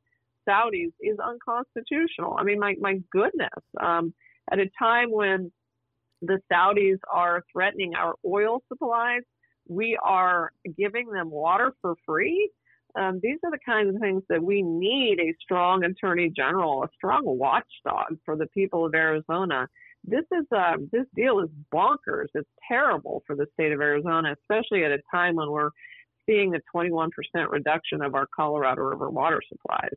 Saudis, 0.47 0.91
is 0.99 1.17
unconstitutional. 1.19 2.35
I 2.37 2.43
mean, 2.43 2.59
my 2.59 2.75
my 2.79 2.99
goodness. 3.11 3.49
Um, 3.79 4.13
at 4.51 4.59
a 4.59 4.69
time 4.77 5.11
when 5.11 5.51
the 6.21 6.39
Saudis 6.51 6.99
are 7.11 7.43
threatening 7.51 7.93
our 7.95 8.15
oil 8.25 8.61
supplies. 8.67 9.21
We 9.67 9.97
are 10.03 10.51
giving 10.77 11.09
them 11.11 11.29
water 11.29 11.73
for 11.81 11.95
free. 12.05 12.49
Um, 12.95 13.19
these 13.23 13.37
are 13.43 13.51
the 13.51 13.59
kinds 13.65 13.95
of 13.95 14.01
things 14.01 14.23
that 14.29 14.43
we 14.43 14.61
need 14.61 15.19
a 15.19 15.33
strong 15.41 15.83
attorney 15.83 16.31
general, 16.35 16.83
a 16.83 16.89
strong 16.95 17.23
watchdog 17.25 18.17
for 18.25 18.35
the 18.35 18.47
people 18.47 18.85
of 18.85 18.93
Arizona. 18.93 19.67
This 20.03 20.25
is 20.31 20.45
uh, 20.55 20.77
this 20.91 21.05
deal 21.15 21.39
is 21.39 21.49
bonkers. 21.73 22.27
It's 22.33 22.49
terrible 22.67 23.23
for 23.25 23.35
the 23.35 23.45
state 23.53 23.71
of 23.71 23.79
Arizona, 23.79 24.35
especially 24.41 24.83
at 24.83 24.91
a 24.91 24.99
time 25.13 25.35
when 25.35 25.49
we're 25.49 25.69
seeing 26.27 26.53
a 26.55 26.59
21% 26.75 27.09
reduction 27.49 28.01
of 28.01 28.15
our 28.15 28.27
Colorado 28.35 28.81
River 28.81 29.09
water 29.09 29.41
supplies. 29.47 29.95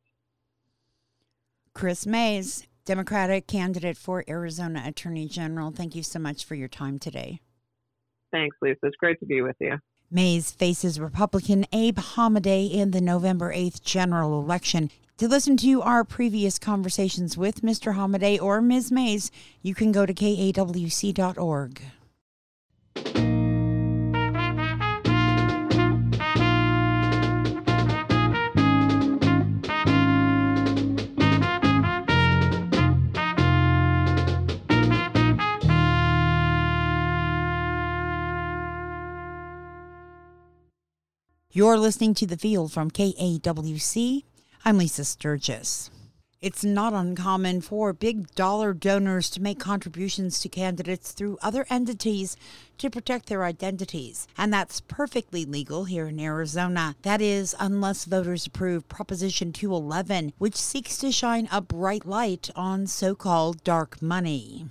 Kris 1.74 2.06
Mayes, 2.06 2.66
Democratic 2.84 3.46
candidate 3.46 3.96
for 3.96 4.24
Arizona 4.28 4.82
Attorney 4.86 5.26
General. 5.26 5.70
Thank 5.70 5.94
you 5.94 6.02
so 6.02 6.18
much 6.18 6.44
for 6.44 6.54
your 6.54 6.68
time 6.68 6.98
today. 6.98 7.40
Thanks, 8.30 8.56
Lisa. 8.60 8.78
It's 8.82 8.96
great 8.96 9.18
to 9.20 9.26
be 9.26 9.42
with 9.42 9.56
you. 9.60 9.78
Mayes 10.10 10.50
faces 10.50 11.00
Republican 11.00 11.66
Abe 11.72 11.98
Hamadeh 11.98 12.72
in 12.72 12.90
the 12.90 13.00
November 13.00 13.52
8th 13.52 13.82
general 13.82 14.40
election. 14.40 14.90
To 15.18 15.28
listen 15.28 15.56
to 15.58 15.80
our 15.82 16.04
previous 16.04 16.58
conversations 16.58 17.38
with 17.38 17.62
Mr. 17.62 17.94
Hamadeh 17.94 18.42
or 18.42 18.60
Ms. 18.60 18.90
Mayes, 18.90 19.30
you 19.62 19.74
can 19.74 19.92
go 19.92 20.04
to 20.04 20.12
kawc.org. 20.12 21.82
You're 41.56 41.78
listening 41.78 42.14
to 42.14 42.26
The 42.26 42.36
Field 42.36 42.72
from 42.72 42.90
KAWC. 42.90 44.24
I'm 44.64 44.76
Lisa 44.76 45.04
Sturgis. 45.04 45.88
It's 46.42 46.64
not 46.64 46.92
uncommon 46.92 47.60
for 47.60 47.92
big 47.92 48.34
dollar 48.34 48.74
donors 48.74 49.30
to 49.30 49.40
make 49.40 49.60
contributions 49.60 50.40
to 50.40 50.48
candidates 50.48 51.12
through 51.12 51.38
other 51.42 51.64
entities 51.70 52.36
to 52.78 52.90
protect 52.90 53.28
their 53.28 53.44
identities. 53.44 54.26
And 54.36 54.52
that's 54.52 54.80
perfectly 54.80 55.44
legal 55.44 55.84
here 55.84 56.08
in 56.08 56.18
Arizona. 56.18 56.96
That 57.02 57.20
is, 57.20 57.54
unless 57.60 58.04
voters 58.04 58.48
approve 58.48 58.88
Proposition 58.88 59.52
211, 59.52 60.32
which 60.38 60.56
seeks 60.56 60.98
to 60.98 61.12
shine 61.12 61.48
a 61.52 61.60
bright 61.60 62.04
light 62.04 62.50
on 62.56 62.88
so 62.88 63.14
called 63.14 63.62
dark 63.62 64.02
money. 64.02 64.66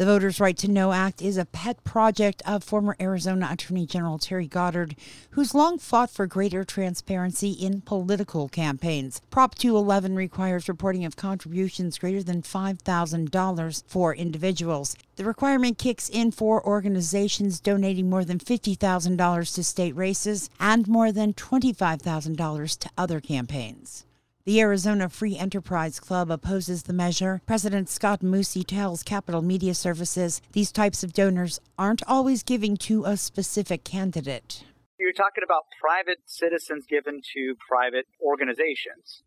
The 0.00 0.06
Voters' 0.06 0.40
Right 0.40 0.56
to 0.56 0.66
Know 0.66 0.92
Act 0.92 1.20
is 1.20 1.36
a 1.36 1.44
pet 1.44 1.84
project 1.84 2.40
of 2.46 2.64
former 2.64 2.96
Arizona 2.98 3.50
Attorney 3.52 3.84
General 3.84 4.16
Terry 4.16 4.46
Goddard, 4.46 4.96
who's 5.32 5.54
long 5.54 5.78
fought 5.78 6.08
for 6.08 6.26
greater 6.26 6.64
transparency 6.64 7.50
in 7.50 7.82
political 7.82 8.48
campaigns. 8.48 9.20
Prop 9.28 9.54
211 9.56 10.16
requires 10.16 10.70
reporting 10.70 11.04
of 11.04 11.16
contributions 11.16 11.98
greater 11.98 12.22
than 12.22 12.40
$5,000 12.40 13.82
for 13.86 14.14
individuals. 14.14 14.96
The 15.16 15.24
requirement 15.26 15.76
kicks 15.76 16.08
in 16.08 16.30
for 16.30 16.66
organizations 16.66 17.60
donating 17.60 18.08
more 18.08 18.24
than 18.24 18.38
$50,000 18.38 19.54
to 19.54 19.62
state 19.62 19.94
races 19.94 20.48
and 20.58 20.88
more 20.88 21.12
than 21.12 21.34
$25,000 21.34 22.78
to 22.78 22.90
other 22.96 23.20
campaigns. 23.20 24.06
The 24.46 24.60
Arizona 24.62 25.10
Free 25.10 25.36
Enterprise 25.36 26.00
Club 26.00 26.30
opposes 26.30 26.84
the 26.84 26.94
measure. 26.94 27.42
President 27.44 27.90
Scot 27.90 28.20
Mussi 28.20 28.66
tells 28.66 29.02
Capital 29.02 29.42
Media 29.42 29.74
Services 29.74 30.40
these 30.52 30.72
types 30.72 31.04
of 31.04 31.12
donors 31.12 31.60
aren't 31.78 32.02
always 32.08 32.42
giving 32.42 32.78
to 32.78 33.04
a 33.04 33.18
specific 33.18 33.84
candidate. 33.84 34.64
You're 34.98 35.12
talking 35.12 35.44
about 35.44 35.64
private 35.78 36.20
citizens 36.24 36.86
given 36.88 37.20
to 37.34 37.54
private 37.68 38.06
organizations. 38.22 39.22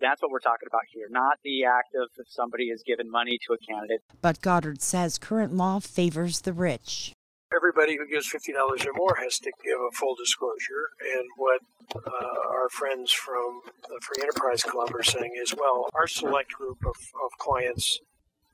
That's 0.00 0.20
what 0.22 0.32
we're 0.32 0.40
talking 0.40 0.66
about 0.66 0.86
here, 0.92 1.06
not 1.08 1.38
the 1.44 1.64
act 1.64 1.94
of 1.94 2.08
if 2.18 2.26
somebody 2.28 2.64
is 2.64 2.82
given 2.84 3.08
money 3.08 3.38
to 3.46 3.52
a 3.52 3.58
candidate. 3.58 4.02
But 4.20 4.40
Goddard 4.40 4.82
says 4.82 5.18
current 5.18 5.54
law 5.54 5.78
favors 5.78 6.40
the 6.40 6.52
rich 6.52 7.14
everybody 7.54 7.96
who 7.96 8.06
gives 8.06 8.30
$50 8.30 8.86
or 8.86 8.92
more 8.94 9.16
has 9.22 9.38
to 9.38 9.52
give 9.64 9.78
a 9.80 9.94
full 9.94 10.14
disclosure. 10.14 10.90
And 11.16 11.28
what 11.36 11.60
uh, 11.94 12.50
our 12.50 12.68
friends 12.70 13.12
from 13.12 13.60
the 13.88 14.00
Free 14.00 14.22
Enterprise 14.22 14.62
Club 14.62 14.94
are 14.94 15.02
saying 15.02 15.32
is, 15.40 15.54
well, 15.54 15.88
our 15.94 16.06
select 16.06 16.52
group 16.52 16.78
of, 16.84 16.96
of 17.24 17.38
clients 17.38 18.00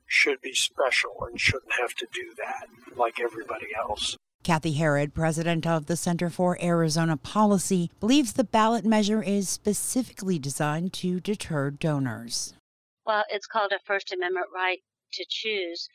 should 0.07 0.41
be 0.41 0.53
special 0.53 1.11
and 1.27 1.39
shouldn't 1.39 1.73
have 1.79 1.93
to 1.95 2.07
do 2.13 2.33
that 2.37 2.67
like 2.97 3.19
everybody 3.19 3.67
else. 3.77 4.17
Cathi 4.43 4.75
Herrod, 4.75 5.15
president 5.15 5.65
of 5.65 5.87
the 5.87 5.95
Center 5.95 6.29
for 6.29 6.61
Arizona 6.61 7.17
Policy, 7.17 7.89
believes 7.99 8.33
the 8.33 8.43
ballot 8.43 8.85
measure 8.85 9.23
is 9.23 9.49
specifically 9.49 10.37
designed 10.37 10.93
to 10.93 11.19
deter 11.19 11.71
donors. 11.71 12.53
Well, 13.07 13.23
it's 13.29 13.47
called 13.47 13.71
a 13.71 13.79
First 13.83 14.13
Amendment 14.13 14.47
right 14.53 14.79
to 15.13 15.25
choose, 15.27 15.89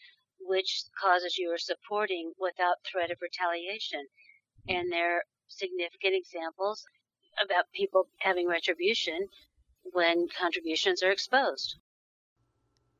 which 0.50 0.82
causes 1.00 1.38
you 1.38 1.48
are 1.48 1.58
supporting 1.58 2.32
without 2.40 2.74
threat 2.84 3.12
of 3.12 3.18
retaliation. 3.22 4.04
And 4.68 4.90
there 4.90 5.18
are 5.18 5.22
significant 5.46 6.14
examples 6.16 6.84
about 7.42 7.70
people 7.72 8.08
having 8.18 8.48
retribution 8.48 9.28
when 9.92 10.26
contributions 10.36 11.04
are 11.04 11.12
exposed. 11.12 11.76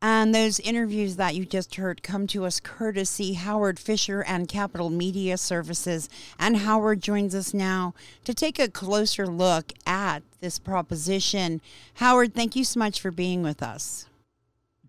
And 0.01 0.33
those 0.33 0.61
interviews 0.61 1.17
that 1.17 1.35
you 1.35 1.45
just 1.45 1.75
heard 1.75 2.05
come 2.05 2.29
to 2.29 2.45
us 2.45 2.61
courtesy 2.61 3.35
Howard 3.35 3.81
Fisher 3.81 4.23
and 4.23 4.49
Capital 4.49 4.89
Media 4.89 5.37
Services. 5.37 6.09
And 6.39 6.59
Howard 6.59 7.03
joins 7.03 7.35
us 7.35 7.53
now 7.53 7.95
to 8.25 8.33
take 8.33 8.61
a 8.61 8.69
closer 8.69 9.27
look 9.27 9.73
at 9.85 10.23
this 10.41 10.61
proposition. 10.61 11.61
Howard, 11.95 12.33
thank 12.33 12.55
you 12.55 12.65
so 12.65 12.79
much 12.79 13.01
for 13.01 13.11
being 13.11 13.43
with 13.43 13.61
us. 13.61 14.07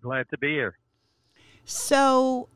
Glad 0.00 0.30
to 0.30 0.38
be 0.38 0.52
here. 0.52 0.76
So, 1.64 2.48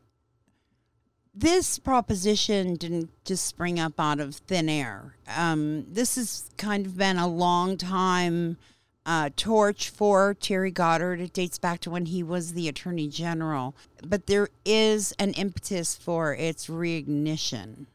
this 1.34 1.78
proposition 1.78 2.76
didn't 2.76 3.10
just 3.24 3.44
spring 3.44 3.78
up 3.78 4.00
out 4.00 4.20
of 4.20 4.36
thin 4.36 4.68
air. 4.68 5.16
Um, 5.36 5.84
this 5.88 6.16
has 6.16 6.50
kind 6.56 6.86
of 6.86 6.96
been 6.96 7.18
a 7.18 7.28
long 7.28 7.76
time 7.76 8.56
uh, 9.04 9.30
torch 9.36 9.90
for 9.90 10.34
Terry 10.34 10.70
Goddard. 10.70 11.20
It 11.20 11.32
dates 11.32 11.58
back 11.58 11.80
to 11.80 11.90
when 11.90 12.06
he 12.06 12.22
was 12.22 12.54
the 12.54 12.68
Attorney 12.68 13.08
General. 13.08 13.74
But 14.04 14.26
there 14.26 14.48
is 14.64 15.14
an 15.18 15.32
impetus 15.34 15.94
for 15.94 16.34
its 16.34 16.66
reignition. 16.66 17.86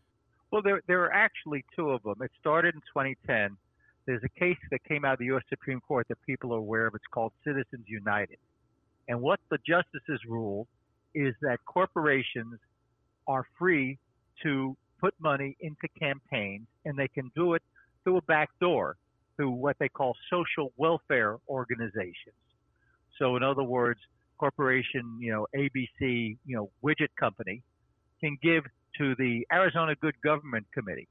Well, 0.51 0.61
there, 0.61 0.81
there 0.87 1.03
are 1.03 1.13
actually 1.13 1.65
two 1.75 1.91
of 1.91 2.03
them. 2.03 2.15
It 2.21 2.31
started 2.39 2.75
in 2.75 2.81
2010. 2.81 3.57
There's 4.05 4.23
a 4.23 4.39
case 4.39 4.57
that 4.71 4.83
came 4.83 5.03
out 5.05 5.13
of 5.13 5.19
the 5.19 5.25
U.S. 5.25 5.43
Supreme 5.49 5.81
Court 5.81 6.07
that 6.09 6.17
people 6.25 6.53
are 6.53 6.57
aware 6.57 6.87
of. 6.87 6.95
It's 6.95 7.03
called 7.11 7.33
Citizens 7.43 7.85
United. 7.87 8.37
And 9.07 9.21
what 9.21 9.39
the 9.49 9.57
justices 9.65 10.21
ruled 10.27 10.67
is 11.13 11.33
that 11.41 11.57
corporations 11.65 12.59
are 13.27 13.45
free 13.57 13.97
to 14.43 14.75
put 14.99 15.13
money 15.19 15.57
into 15.61 15.87
campaigns 15.99 16.67
and 16.85 16.97
they 16.97 17.07
can 17.07 17.31
do 17.35 17.53
it 17.53 17.61
through 18.03 18.17
a 18.17 18.21
back 18.23 18.49
door 18.59 18.95
through 19.35 19.51
what 19.51 19.75
they 19.79 19.89
call 19.89 20.15
social 20.29 20.71
welfare 20.77 21.37
organizations. 21.49 22.35
So 23.17 23.35
in 23.35 23.43
other 23.43 23.63
words, 23.63 23.99
corporation, 24.37 25.17
you 25.19 25.31
know, 25.31 25.47
ABC, 25.55 26.37
you 26.45 26.55
know, 26.55 26.69
widget 26.83 27.09
company 27.19 27.61
can 28.19 28.37
give 28.41 28.63
to 28.97 29.15
the 29.17 29.45
Arizona 29.51 29.95
Good 30.01 30.15
Government 30.23 30.65
Committee. 30.73 31.07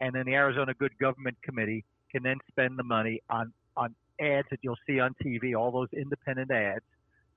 And 0.00 0.14
then 0.14 0.26
the 0.26 0.34
Arizona 0.34 0.74
Good 0.74 0.96
Government 0.98 1.36
Committee 1.42 1.84
can 2.10 2.22
then 2.22 2.38
spend 2.48 2.78
the 2.78 2.84
money 2.84 3.20
on, 3.30 3.52
on 3.76 3.94
ads 4.20 4.48
that 4.50 4.58
you'll 4.62 4.78
see 4.86 5.00
on 5.00 5.14
TV, 5.24 5.56
all 5.56 5.70
those 5.70 5.88
independent 5.92 6.50
ads 6.50 6.84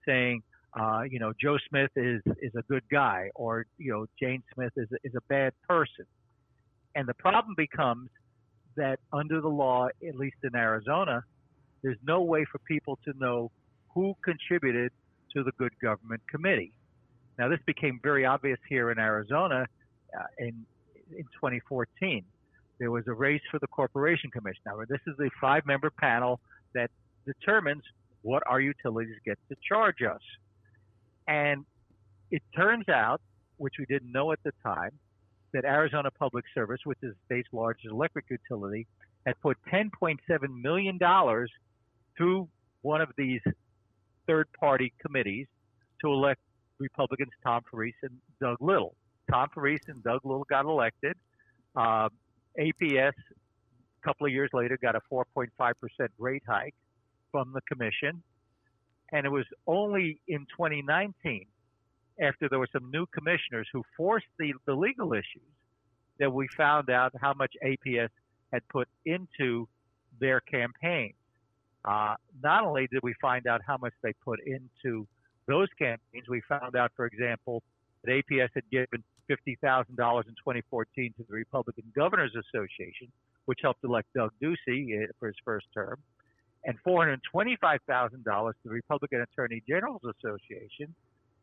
saying, 0.05 0.41
uh, 0.79 1.01
you 1.09 1.19
know, 1.19 1.33
Joe 1.39 1.57
Smith 1.69 1.91
is, 1.95 2.21
is 2.41 2.51
a 2.55 2.63
good 2.63 2.83
guy 2.91 3.29
or, 3.35 3.65
you 3.77 3.91
know, 3.91 4.05
Jane 4.19 4.41
Smith 4.53 4.71
is 4.75 4.87
is 5.03 5.13
a 5.15 5.21
bad 5.29 5.53
person. 5.67 6.05
And 6.95 7.07
the 7.07 7.13
problem 7.13 7.53
becomes 7.55 8.09
that 8.75 8.99
under 9.11 9.41
the 9.41 9.49
law, 9.49 9.87
at 10.07 10.15
least 10.15 10.37
in 10.43 10.55
Arizona, 10.55 11.23
there's 11.83 11.97
no 12.05 12.21
way 12.21 12.45
for 12.51 12.59
people 12.59 12.97
to 13.05 13.13
know 13.19 13.51
who 13.93 14.15
contributed 14.23 14.91
to 15.35 15.43
the 15.43 15.51
Good 15.57 15.73
Government 15.79 16.21
Committee. 16.29 16.73
Now, 17.37 17.49
this 17.49 17.59
became 17.65 17.99
very 18.01 18.25
obvious 18.25 18.59
here 18.69 18.91
in 18.91 18.99
Arizona 18.99 19.67
uh, 20.17 20.23
in 20.39 20.65
in 21.11 21.23
2014. 21.35 22.23
There 22.79 22.89
was 22.89 23.03
a 23.07 23.13
race 23.13 23.41
for 23.51 23.59
the 23.59 23.67
Corporation 23.67 24.31
Commission. 24.31 24.61
Now, 24.65 24.77
this 24.87 25.01
is 25.05 25.13
a 25.19 25.29
five-member 25.39 25.91
panel 25.91 26.39
that 26.73 26.89
determines 27.25 27.83
what 28.23 28.41
our 28.47 28.59
utilities 28.59 29.15
get 29.23 29.37
to 29.49 29.55
charge 29.67 30.01
us. 30.01 30.21
And 31.27 31.65
it 32.31 32.41
turns 32.55 32.89
out, 32.89 33.21
which 33.57 33.75
we 33.79 33.85
didn't 33.85 34.11
know 34.11 34.31
at 34.31 34.39
the 34.43 34.51
time, 34.63 34.91
that 35.53 35.65
Arizona 35.65 36.09
Public 36.11 36.45
Service, 36.53 36.79
which 36.83 36.97
is 37.03 37.13
the 37.13 37.35
state's 37.35 37.49
largest 37.51 37.87
electric 37.91 38.25
utility, 38.29 38.87
had 39.25 39.39
put 39.41 39.57
$10.7 39.71 40.17
million 40.61 40.99
through 42.17 42.49
one 42.81 43.01
of 43.01 43.09
these 43.17 43.41
third 44.27 44.47
party 44.59 44.91
committees 45.05 45.47
to 46.01 46.07
elect 46.07 46.41
Republicans 46.79 47.31
Tom 47.43 47.61
Forese 47.69 47.93
and 48.03 48.17
Doug 48.41 48.57
Little. 48.59 48.95
Tom 49.31 49.47
Forese 49.53 49.87
and 49.87 50.03
Doug 50.03 50.21
Little 50.23 50.45
got 50.49 50.65
elected. 50.65 51.15
Uh, 51.75 52.09
APS, 52.59 53.13
a 53.13 54.05
couple 54.05 54.27
of 54.27 54.33
years 54.33 54.49
later, 54.53 54.77
got 54.81 54.95
a 54.95 54.99
4.5% 55.11 55.47
rate 56.17 56.43
hike 56.47 56.75
from 57.31 57.53
the 57.53 57.61
commission. 57.61 58.21
And 59.13 59.25
it 59.25 59.29
was 59.29 59.45
only 59.67 60.19
in 60.27 60.39
2019 60.57 61.45
after 62.19 62.49
there 62.49 62.59
were 62.59 62.67
some 62.73 62.89
new 62.91 63.05
commissioners 63.05 63.67
who 63.71 63.83
forced 63.95 64.25
the, 64.39 64.53
the 64.65 64.73
legal 64.73 65.13
issues 65.13 65.53
that 66.19 66.33
we 66.33 66.47
found 66.57 66.89
out 66.89 67.13
how 67.21 67.33
much 67.33 67.53
APS 67.63 68.09
had 68.51 68.67
put 68.69 68.87
into 69.05 69.67
their 70.19 70.41
campaigns. 70.41 71.15
Uh, 71.85 72.15
not 72.41 72.65
only 72.65 72.87
did 72.87 73.01
we 73.03 73.13
find 73.21 73.45
out 73.47 73.61
how 73.65 73.77
much 73.77 73.93
they 74.01 74.13
put 74.25 74.39
into 74.45 75.07
those 75.47 75.67
campaigns, 75.77 76.27
we 76.29 76.41
found 76.49 76.75
out, 76.75 76.91
for 76.95 77.05
example, 77.05 77.61
that 78.03 78.11
APS 78.11 78.49
had 78.55 78.63
given 78.71 79.03
$50,000 79.29 79.89
in 79.89 79.95
2014 79.95 81.13
to 81.17 81.23
the 81.29 81.33
Republican 81.33 81.83
Governors 81.95 82.33
Association, 82.35 83.11
which 83.45 83.59
helped 83.61 83.83
elect 83.83 84.07
Doug 84.15 84.31
Ducey 84.41 85.03
eh, 85.03 85.07
for 85.19 85.27
his 85.27 85.35
first 85.43 85.67
term, 85.73 85.99
and 86.65 86.77
$425,000 86.87 87.19
to 88.19 88.53
the 88.63 88.69
Republican 88.69 89.21
Attorney 89.21 89.61
General's 89.67 90.01
Association, 90.03 90.93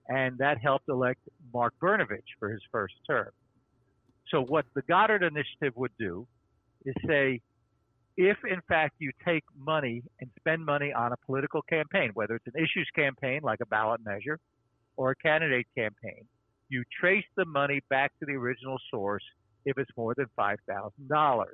and 0.08 0.38
that 0.38 0.58
helped 0.58 0.88
elect 0.88 1.20
Mark 1.52 1.74
Brnovich 1.80 2.24
for 2.38 2.50
his 2.50 2.60
first 2.72 2.94
term. 3.06 3.30
So 4.30 4.42
what 4.42 4.64
the 4.74 4.82
Goddard 4.82 5.22
Initiative 5.22 5.76
would 5.76 5.92
do 5.98 6.26
is 6.84 6.94
say, 7.06 7.40
if 8.16 8.36
in 8.48 8.60
fact 8.68 8.94
you 8.98 9.12
take 9.24 9.44
money 9.58 10.02
and 10.20 10.30
spend 10.38 10.64
money 10.64 10.92
on 10.92 11.12
a 11.12 11.16
political 11.26 11.62
campaign, 11.62 12.10
whether 12.14 12.34
it's 12.36 12.46
an 12.46 12.56
issues 12.56 12.88
campaign 12.94 13.40
like 13.42 13.60
a 13.60 13.66
ballot 13.66 14.00
measure 14.04 14.38
or 14.96 15.12
a 15.12 15.16
candidate 15.16 15.66
campaign, 15.76 16.24
you 16.68 16.84
trace 17.00 17.24
the 17.36 17.44
money 17.44 17.80
back 17.88 18.12
to 18.20 18.26
the 18.26 18.32
original 18.32 18.78
source 18.90 19.24
if 19.64 19.78
it's 19.78 19.90
more 19.96 20.14
than 20.14 20.26
$5,000. 20.38 21.44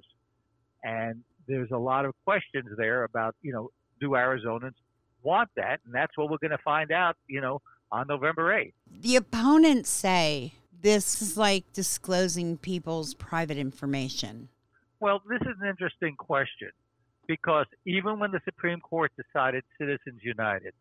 And 0.84 1.22
there's 1.46 1.70
a 1.70 1.78
lot 1.78 2.04
of 2.04 2.14
questions 2.24 2.66
there 2.76 3.04
about, 3.04 3.34
you 3.42 3.52
know, 3.52 3.70
do 4.00 4.10
Arizonans 4.10 4.74
want 5.22 5.48
that? 5.56 5.80
And 5.84 5.94
that's 5.94 6.16
what 6.16 6.30
we're 6.30 6.38
going 6.38 6.50
to 6.50 6.58
find 6.58 6.92
out, 6.92 7.16
you 7.28 7.40
know, 7.40 7.60
on 7.90 8.06
November 8.08 8.52
8th. 8.52 8.72
The 9.00 9.16
opponents 9.16 9.90
say 9.90 10.52
this 10.82 11.20
is 11.22 11.36
like 11.36 11.72
disclosing 11.72 12.56
people's 12.56 13.14
private 13.14 13.58
information. 13.58 14.48
Well, 15.00 15.22
this 15.28 15.40
is 15.42 15.54
an 15.60 15.68
interesting 15.68 16.16
question 16.16 16.70
because 17.26 17.66
even 17.84 18.18
when 18.18 18.30
the 18.30 18.40
Supreme 18.44 18.80
Court 18.80 19.12
decided 19.16 19.62
Citizens 19.78 20.20
United 20.22 20.72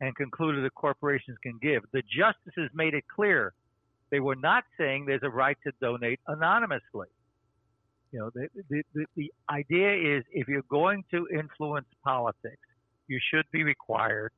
and 0.00 0.14
concluded 0.16 0.64
that 0.64 0.74
corporations 0.74 1.38
can 1.42 1.58
give, 1.60 1.82
the 1.92 2.02
justices 2.02 2.70
made 2.74 2.94
it 2.94 3.04
clear 3.14 3.52
they 4.10 4.20
were 4.20 4.36
not 4.36 4.64
saying 4.78 5.06
there's 5.06 5.22
a 5.22 5.30
right 5.30 5.56
to 5.64 5.72
donate 5.80 6.20
anonymously. 6.26 7.08
You 8.12 8.20
know, 8.20 8.30
the, 8.34 8.48
the, 8.70 8.82
the, 8.94 9.04
the 9.16 9.32
idea 9.50 10.16
is 10.16 10.24
if 10.32 10.48
you're 10.48 10.62
going 10.70 11.04
to 11.10 11.28
influence 11.32 11.88
politics, 12.04 12.62
you 13.08 13.18
should 13.30 13.44
be 13.52 13.62
required 13.62 14.32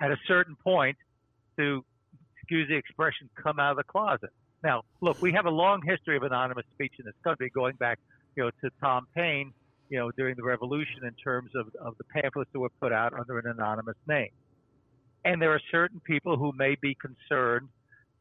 at 0.00 0.10
a 0.10 0.16
certain 0.26 0.56
point 0.62 0.96
to, 1.58 1.84
excuse 2.36 2.68
the 2.68 2.76
expression, 2.76 3.28
come 3.42 3.58
out 3.58 3.72
of 3.72 3.76
the 3.76 3.84
closet. 3.84 4.30
Now, 4.62 4.82
look, 5.00 5.22
we 5.22 5.32
have 5.32 5.46
a 5.46 5.50
long 5.50 5.80
history 5.84 6.16
of 6.16 6.22
anonymous 6.22 6.66
speech 6.74 6.94
in 6.98 7.04
this 7.04 7.14
country, 7.22 7.50
going 7.50 7.76
back, 7.76 7.98
you 8.36 8.44
know, 8.44 8.50
to 8.62 8.70
Tom 8.80 9.06
Paine, 9.14 9.52
you 9.88 9.98
know, 9.98 10.10
during 10.12 10.36
the 10.36 10.42
Revolution, 10.42 11.04
in 11.04 11.14
terms 11.14 11.50
of 11.54 11.66
of 11.80 11.96
the 11.98 12.04
pamphlets 12.04 12.50
that 12.52 12.58
were 12.58 12.68
put 12.80 12.92
out 12.92 13.12
under 13.12 13.38
an 13.38 13.46
anonymous 13.46 13.96
name. 14.06 14.30
And 15.24 15.40
there 15.40 15.52
are 15.52 15.60
certain 15.70 16.00
people 16.00 16.36
who 16.36 16.52
may 16.56 16.76
be 16.80 16.94
concerned 16.94 17.68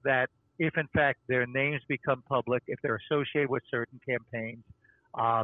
that 0.03 0.29
if, 0.59 0.77
in 0.77 0.87
fact, 0.93 1.19
their 1.27 1.45
names 1.45 1.81
become 1.87 2.23
public, 2.27 2.63
if 2.67 2.79
they're 2.81 2.99
associated 3.09 3.49
with 3.49 3.63
certain 3.69 3.99
campaigns, 4.07 4.63
uh, 5.13 5.43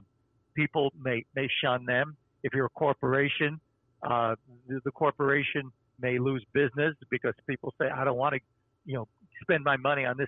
people 0.55 0.91
may 0.99 1.25
may 1.35 1.47
shun 1.63 1.85
them. 1.85 2.15
If 2.43 2.53
you're 2.53 2.65
a 2.65 2.69
corporation, 2.69 3.59
uh, 4.03 4.35
the, 4.67 4.81
the 4.83 4.91
corporation 4.91 5.71
may 5.99 6.19
lose 6.19 6.43
business 6.53 6.95
because 7.09 7.33
people 7.47 7.73
say, 7.79 7.87
I 7.89 8.03
don't 8.03 8.17
want 8.17 8.35
to, 8.35 8.41
you 8.85 8.95
know, 8.95 9.07
spend 9.41 9.63
my 9.63 9.77
money 9.77 10.05
on 10.05 10.17
this 10.17 10.27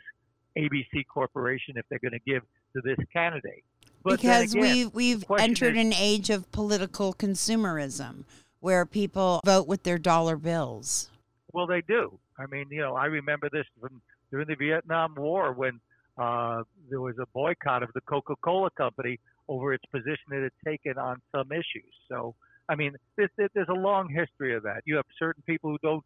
ABC 0.57 1.05
corporation 1.11 1.75
if 1.77 1.85
they're 1.89 1.99
going 1.99 2.13
to 2.13 2.31
give 2.31 2.43
to 2.75 2.81
this 2.81 2.97
candidate. 3.11 3.63
But 4.03 4.21
because 4.21 4.53
again, 4.53 4.61
we've 4.61 4.93
we've 4.93 5.25
entered 5.39 5.75
is, 5.75 5.85
an 5.85 5.93
age 5.93 6.29
of 6.29 6.51
political 6.51 7.13
consumerism 7.13 8.23
where 8.59 8.85
people 8.85 9.41
vote 9.45 9.67
with 9.67 9.83
their 9.83 9.97
dollar 9.97 10.37
bills. 10.37 11.09
Well, 11.53 11.67
they 11.67 11.81
do. 11.87 12.17
I 12.37 12.45
mean, 12.47 12.67
you 12.69 12.81
know, 12.81 12.95
I 12.95 13.05
remember 13.05 13.49
this 13.51 13.65
from 13.79 14.01
during 14.31 14.47
the 14.47 14.55
Vietnam 14.55 15.15
War 15.17 15.53
when 15.53 15.79
uh, 16.17 16.63
there 16.89 17.01
was 17.01 17.15
a 17.19 17.25
boycott 17.33 17.83
of 17.83 17.89
the 17.93 18.01
Coca-Cola 18.01 18.69
company 18.71 19.19
over 19.47 19.73
its 19.73 19.83
position 19.91 20.31
it 20.31 20.43
had 20.43 20.51
taken 20.71 20.97
on 20.97 21.21
some 21.33 21.51
issues. 21.51 21.91
So 22.09 22.35
I 22.67 22.75
mean, 22.75 22.93
there's, 23.15 23.29
there's 23.37 23.69
a 23.69 23.73
long 23.73 24.09
history 24.09 24.55
of 24.55 24.63
that. 24.63 24.81
You 24.85 24.95
have 24.95 25.05
certain 25.19 25.43
people 25.45 25.69
who 25.69 25.77
don't 25.83 26.03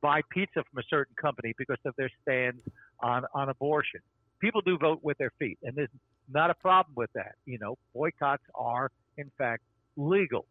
buy 0.00 0.20
pizza 0.30 0.62
from 0.70 0.78
a 0.78 0.82
certain 0.88 1.14
company 1.20 1.54
because 1.56 1.78
of 1.84 1.94
their 1.96 2.10
stands 2.22 2.60
on, 3.00 3.24
on 3.34 3.48
abortion. 3.48 4.00
People 4.40 4.60
do 4.60 4.76
vote 4.76 5.00
with 5.02 5.16
their 5.18 5.32
feet, 5.38 5.58
and 5.62 5.74
there's 5.74 5.88
not 6.30 6.50
a 6.50 6.54
problem 6.54 6.94
with 6.96 7.10
that. 7.14 7.36
You 7.46 7.58
know, 7.58 7.78
boycotts 7.94 8.42
are, 8.54 8.90
in 9.16 9.30
fact, 9.38 9.62
legal. 9.96 10.46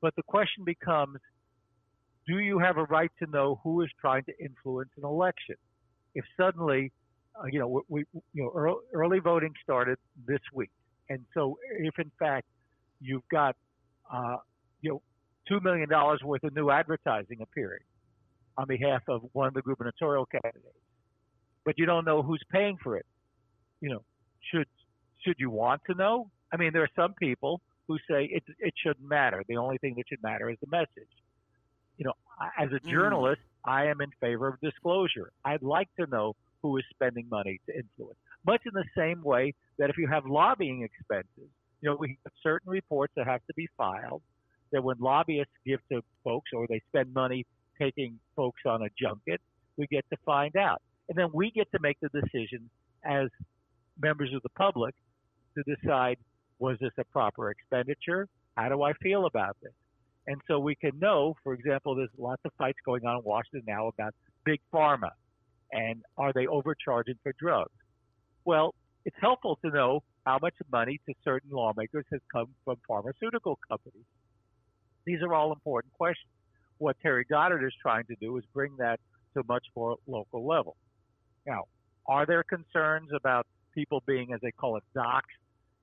But 0.00 0.14
the 0.16 0.22
question 0.22 0.64
becomes 0.64 1.18
do 2.28 2.38
you 2.38 2.58
have 2.58 2.76
a 2.76 2.84
right 2.84 3.10
to 3.20 3.30
know 3.30 3.60
who 3.62 3.82
is 3.82 3.88
trying 4.00 4.24
to 4.24 4.32
influence 4.44 4.90
an 4.96 5.04
election? 5.04 5.54
If 6.16 6.24
suddenly, 6.36 6.92
uh, 7.38 7.46
you 7.52 7.60
know, 7.60 7.82
we, 7.88 8.04
you 8.32 8.42
know, 8.42 8.50
early, 8.54 8.76
early 8.94 9.18
voting 9.20 9.52
started 9.62 9.98
this 10.26 10.40
week, 10.52 10.70
and 11.10 11.20
so 11.34 11.58
if 11.78 11.94
in 11.98 12.10
fact 12.18 12.46
you've 13.00 13.28
got 13.30 13.54
uh, 14.12 14.36
you 14.80 14.90
know, 14.90 15.02
two 15.48 15.60
million 15.60 15.88
dollars 15.88 16.20
worth 16.24 16.42
of 16.44 16.54
new 16.54 16.70
advertising 16.70 17.38
appearing 17.42 17.80
on 18.56 18.66
behalf 18.66 19.02
of 19.08 19.22
one 19.32 19.46
of 19.46 19.54
the 19.54 19.62
gubernatorial 19.62 20.26
candidates, 20.26 20.78
but 21.64 21.74
you 21.76 21.86
don't 21.86 22.04
know 22.04 22.22
who's 22.22 22.42
paying 22.50 22.76
for 22.82 22.96
it. 22.96 23.06
You 23.80 23.90
know, 23.90 24.02
should 24.50 24.66
should 25.24 25.36
you 25.38 25.50
want 25.50 25.82
to 25.90 25.94
know? 25.94 26.30
I 26.52 26.56
mean, 26.56 26.72
there 26.72 26.82
are 26.82 26.90
some 26.96 27.14
people 27.14 27.60
who 27.88 27.98
say 28.08 28.24
it 28.24 28.42
it 28.58 28.74
shouldn't 28.82 29.06
matter. 29.06 29.42
The 29.48 29.56
only 29.56 29.78
thing 29.78 29.94
that 29.96 30.04
should 30.08 30.22
matter 30.22 30.48
is 30.48 30.56
the 30.60 30.70
message. 30.70 31.10
You 31.98 32.06
know, 32.06 32.12
as 32.58 32.70
a 32.72 32.80
journalist, 32.88 33.40
mm. 33.40 33.55
I 33.66 33.86
am 33.86 34.00
in 34.00 34.10
favor 34.20 34.48
of 34.48 34.60
disclosure. 34.60 35.30
I'd 35.44 35.62
like 35.62 35.88
to 35.98 36.06
know 36.06 36.34
who 36.62 36.76
is 36.78 36.84
spending 36.90 37.26
money 37.30 37.60
to 37.66 37.74
influence. 37.74 38.18
Much 38.46 38.62
in 38.64 38.72
the 38.74 38.84
same 38.96 39.22
way 39.22 39.54
that 39.78 39.90
if 39.90 39.98
you 39.98 40.06
have 40.06 40.26
lobbying 40.26 40.82
expenses, 40.82 41.50
you 41.80 41.90
know, 41.90 41.96
we 41.98 42.18
have 42.24 42.32
certain 42.42 42.70
reports 42.70 43.12
that 43.16 43.26
have 43.26 43.44
to 43.46 43.54
be 43.54 43.68
filed 43.76 44.22
that 44.72 44.82
when 44.82 44.96
lobbyists 44.98 45.52
give 45.64 45.80
to 45.92 46.02
folks 46.24 46.50
or 46.52 46.66
they 46.68 46.80
spend 46.88 47.12
money 47.12 47.44
taking 47.80 48.18
folks 48.34 48.62
on 48.66 48.82
a 48.82 48.88
junket, 49.00 49.40
we 49.76 49.86
get 49.86 50.04
to 50.10 50.16
find 50.24 50.56
out. 50.56 50.82
And 51.08 51.16
then 51.16 51.28
we 51.32 51.50
get 51.50 51.70
to 51.72 51.78
make 51.80 51.98
the 52.00 52.08
decision 52.08 52.68
as 53.04 53.28
members 54.00 54.32
of 54.34 54.42
the 54.42 54.48
public 54.50 54.94
to 55.56 55.74
decide 55.74 56.18
was 56.58 56.78
this 56.80 56.92
a 56.98 57.04
proper 57.04 57.50
expenditure? 57.50 58.28
How 58.56 58.68
do 58.68 58.82
I 58.82 58.92
feel 58.94 59.26
about 59.26 59.56
this? 59.62 59.72
And 60.26 60.40
so 60.48 60.58
we 60.58 60.74
can 60.74 60.98
know, 60.98 61.34
for 61.44 61.52
example, 61.54 61.94
there's 61.94 62.10
lots 62.18 62.42
of 62.44 62.52
fights 62.58 62.78
going 62.84 63.04
on 63.06 63.18
in 63.18 63.22
Washington 63.24 63.62
now 63.66 63.88
about 63.88 64.14
big 64.44 64.60
pharma 64.72 65.10
and 65.72 66.02
are 66.16 66.32
they 66.32 66.46
overcharging 66.46 67.16
for 67.22 67.32
drugs? 67.38 67.70
Well, 68.44 68.74
it's 69.04 69.16
helpful 69.20 69.58
to 69.64 69.70
know 69.70 70.02
how 70.24 70.38
much 70.40 70.54
money 70.70 71.00
to 71.06 71.14
certain 71.24 71.50
lawmakers 71.50 72.04
has 72.12 72.20
come 72.32 72.48
from 72.64 72.76
pharmaceutical 72.86 73.58
companies. 73.68 74.04
These 75.04 75.22
are 75.22 75.34
all 75.34 75.52
important 75.52 75.92
questions. 75.92 76.30
What 76.78 76.96
Terry 77.00 77.24
Goddard 77.28 77.64
is 77.64 77.72
trying 77.80 78.04
to 78.06 78.16
do 78.20 78.36
is 78.36 78.44
bring 78.52 78.76
that 78.78 78.98
to 79.34 79.42
much 79.48 79.64
more 79.76 79.96
local 80.06 80.46
level. 80.46 80.76
Now, 81.46 81.64
are 82.08 82.26
there 82.26 82.42
concerns 82.42 83.10
about 83.14 83.46
people 83.74 84.02
being, 84.06 84.32
as 84.32 84.40
they 84.42 84.50
call 84.50 84.76
it, 84.76 84.82
doxxed? 84.96 85.22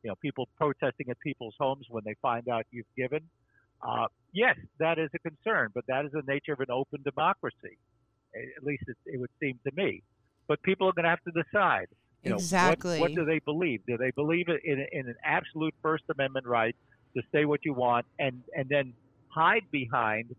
You 0.03 0.10
know, 0.10 0.15
people 0.21 0.49
protesting 0.58 1.10
at 1.10 1.19
people's 1.21 1.56
homes 1.58 1.86
when 1.89 2.03
they 2.06 2.15
find 2.21 2.49
out 2.49 2.65
you've 2.71 2.86
given? 2.97 3.21
Uh, 3.86 4.08
yes, 4.32 4.56
that 4.80 4.98
is 4.98 5.10
a 5.13 5.19
concern, 5.19 5.69
but 5.74 5.84
that 5.88 6.06
is 6.06 6.12
the 6.12 6.24
nature 6.28 6.54
of 6.54 6.60
an 6.62 6.72
open 6.72 7.02
democracy. 7.04 7.78
At 8.36 8.63
least 8.63 8.84
it, 8.88 8.98
it 9.06 9.19
would 9.19 9.30
seem 9.39 9.60
to 9.65 9.72
me. 9.76 10.02
But 10.48 10.62
people 10.63 10.88
are 10.88 10.93
going 10.93 11.04
to 11.04 11.10
have 11.10 11.24
to 11.24 11.32
decide. 11.32 11.88
You 12.24 12.32
know, 12.32 12.36
exactly. 12.36 13.00
What, 13.00 13.12
what, 13.12 13.15
do 13.15 13.26
they 13.26 13.39
believe? 13.39 13.82
Do 13.86 13.98
they 13.98 14.12
believe 14.12 14.48
in, 14.48 14.86
in 14.91 15.08
an 15.08 15.15
absolute 15.24 15.74
First 15.82 16.06
Amendment 16.10 16.48
right 16.48 16.76
to 17.15 17.22
say 17.34 17.46
what 17.46 17.65
you 17.65 17.74
want 17.74 18.06
and, 18.17 18.41
and 18.56 18.67
then 18.69 18.93
hide 19.28 19.63
behind, 19.72 20.34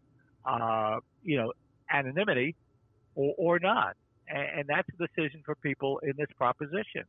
uh, 0.47 0.99
you 1.23 1.37
know, 1.37 1.53
anonymity 1.93 2.57
or, 3.15 3.35
or 3.37 3.59
not? 3.59 3.97
And, 4.29 4.61
and 4.61 4.69
that's 4.69 4.89
a 4.89 5.07
decision 5.07 5.43
for 5.45 5.55
people 5.57 5.99
in 5.99 6.15
this 6.17 6.29
proposition. 6.39 7.05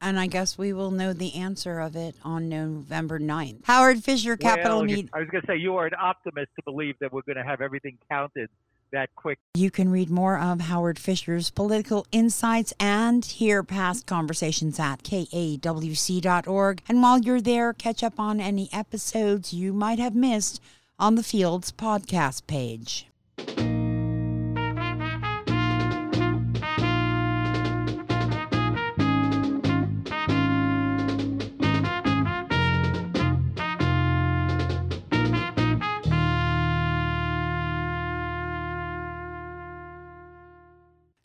And 0.00 0.18
I 0.18 0.26
guess 0.26 0.56
we 0.56 0.72
will 0.72 0.90
know 0.90 1.12
the 1.12 1.34
answer 1.34 1.80
of 1.80 1.96
it 1.96 2.14
on 2.24 2.48
November 2.48 3.18
9th. 3.18 3.64
Howard 3.64 4.04
Fisher, 4.04 4.36
Capital 4.36 4.78
well, 4.78 4.86
Meet. 4.86 5.10
I 5.12 5.20
was 5.20 5.28
going 5.28 5.42
to 5.42 5.46
say, 5.46 5.56
you 5.56 5.76
are 5.76 5.86
an 5.86 5.94
optimist 6.00 6.50
to 6.56 6.62
believe 6.64 6.94
that 7.00 7.12
we're 7.12 7.22
going 7.22 7.36
to 7.36 7.44
have 7.44 7.60
everything 7.60 7.98
counted 8.08 8.48
that 8.92 9.14
quick. 9.16 9.38
You 9.54 9.70
can 9.70 9.90
read 9.90 10.10
more 10.10 10.38
of 10.38 10.60
Howard 10.62 10.98
Fisher's 10.98 11.50
political 11.50 12.06
insights 12.12 12.72
and 12.78 13.24
hear 13.24 13.62
past 13.62 14.06
conversations 14.06 14.78
at 14.78 15.02
kawc.org. 15.02 16.82
And 16.88 17.02
while 17.02 17.18
you're 17.18 17.40
there, 17.40 17.72
catch 17.72 18.02
up 18.02 18.18
on 18.18 18.40
any 18.40 18.68
episodes 18.72 19.52
you 19.52 19.72
might 19.72 19.98
have 19.98 20.14
missed 20.14 20.60
on 20.98 21.14
the 21.14 21.22
Fields 21.22 21.72
podcast 21.72 22.46
page. 22.46 23.06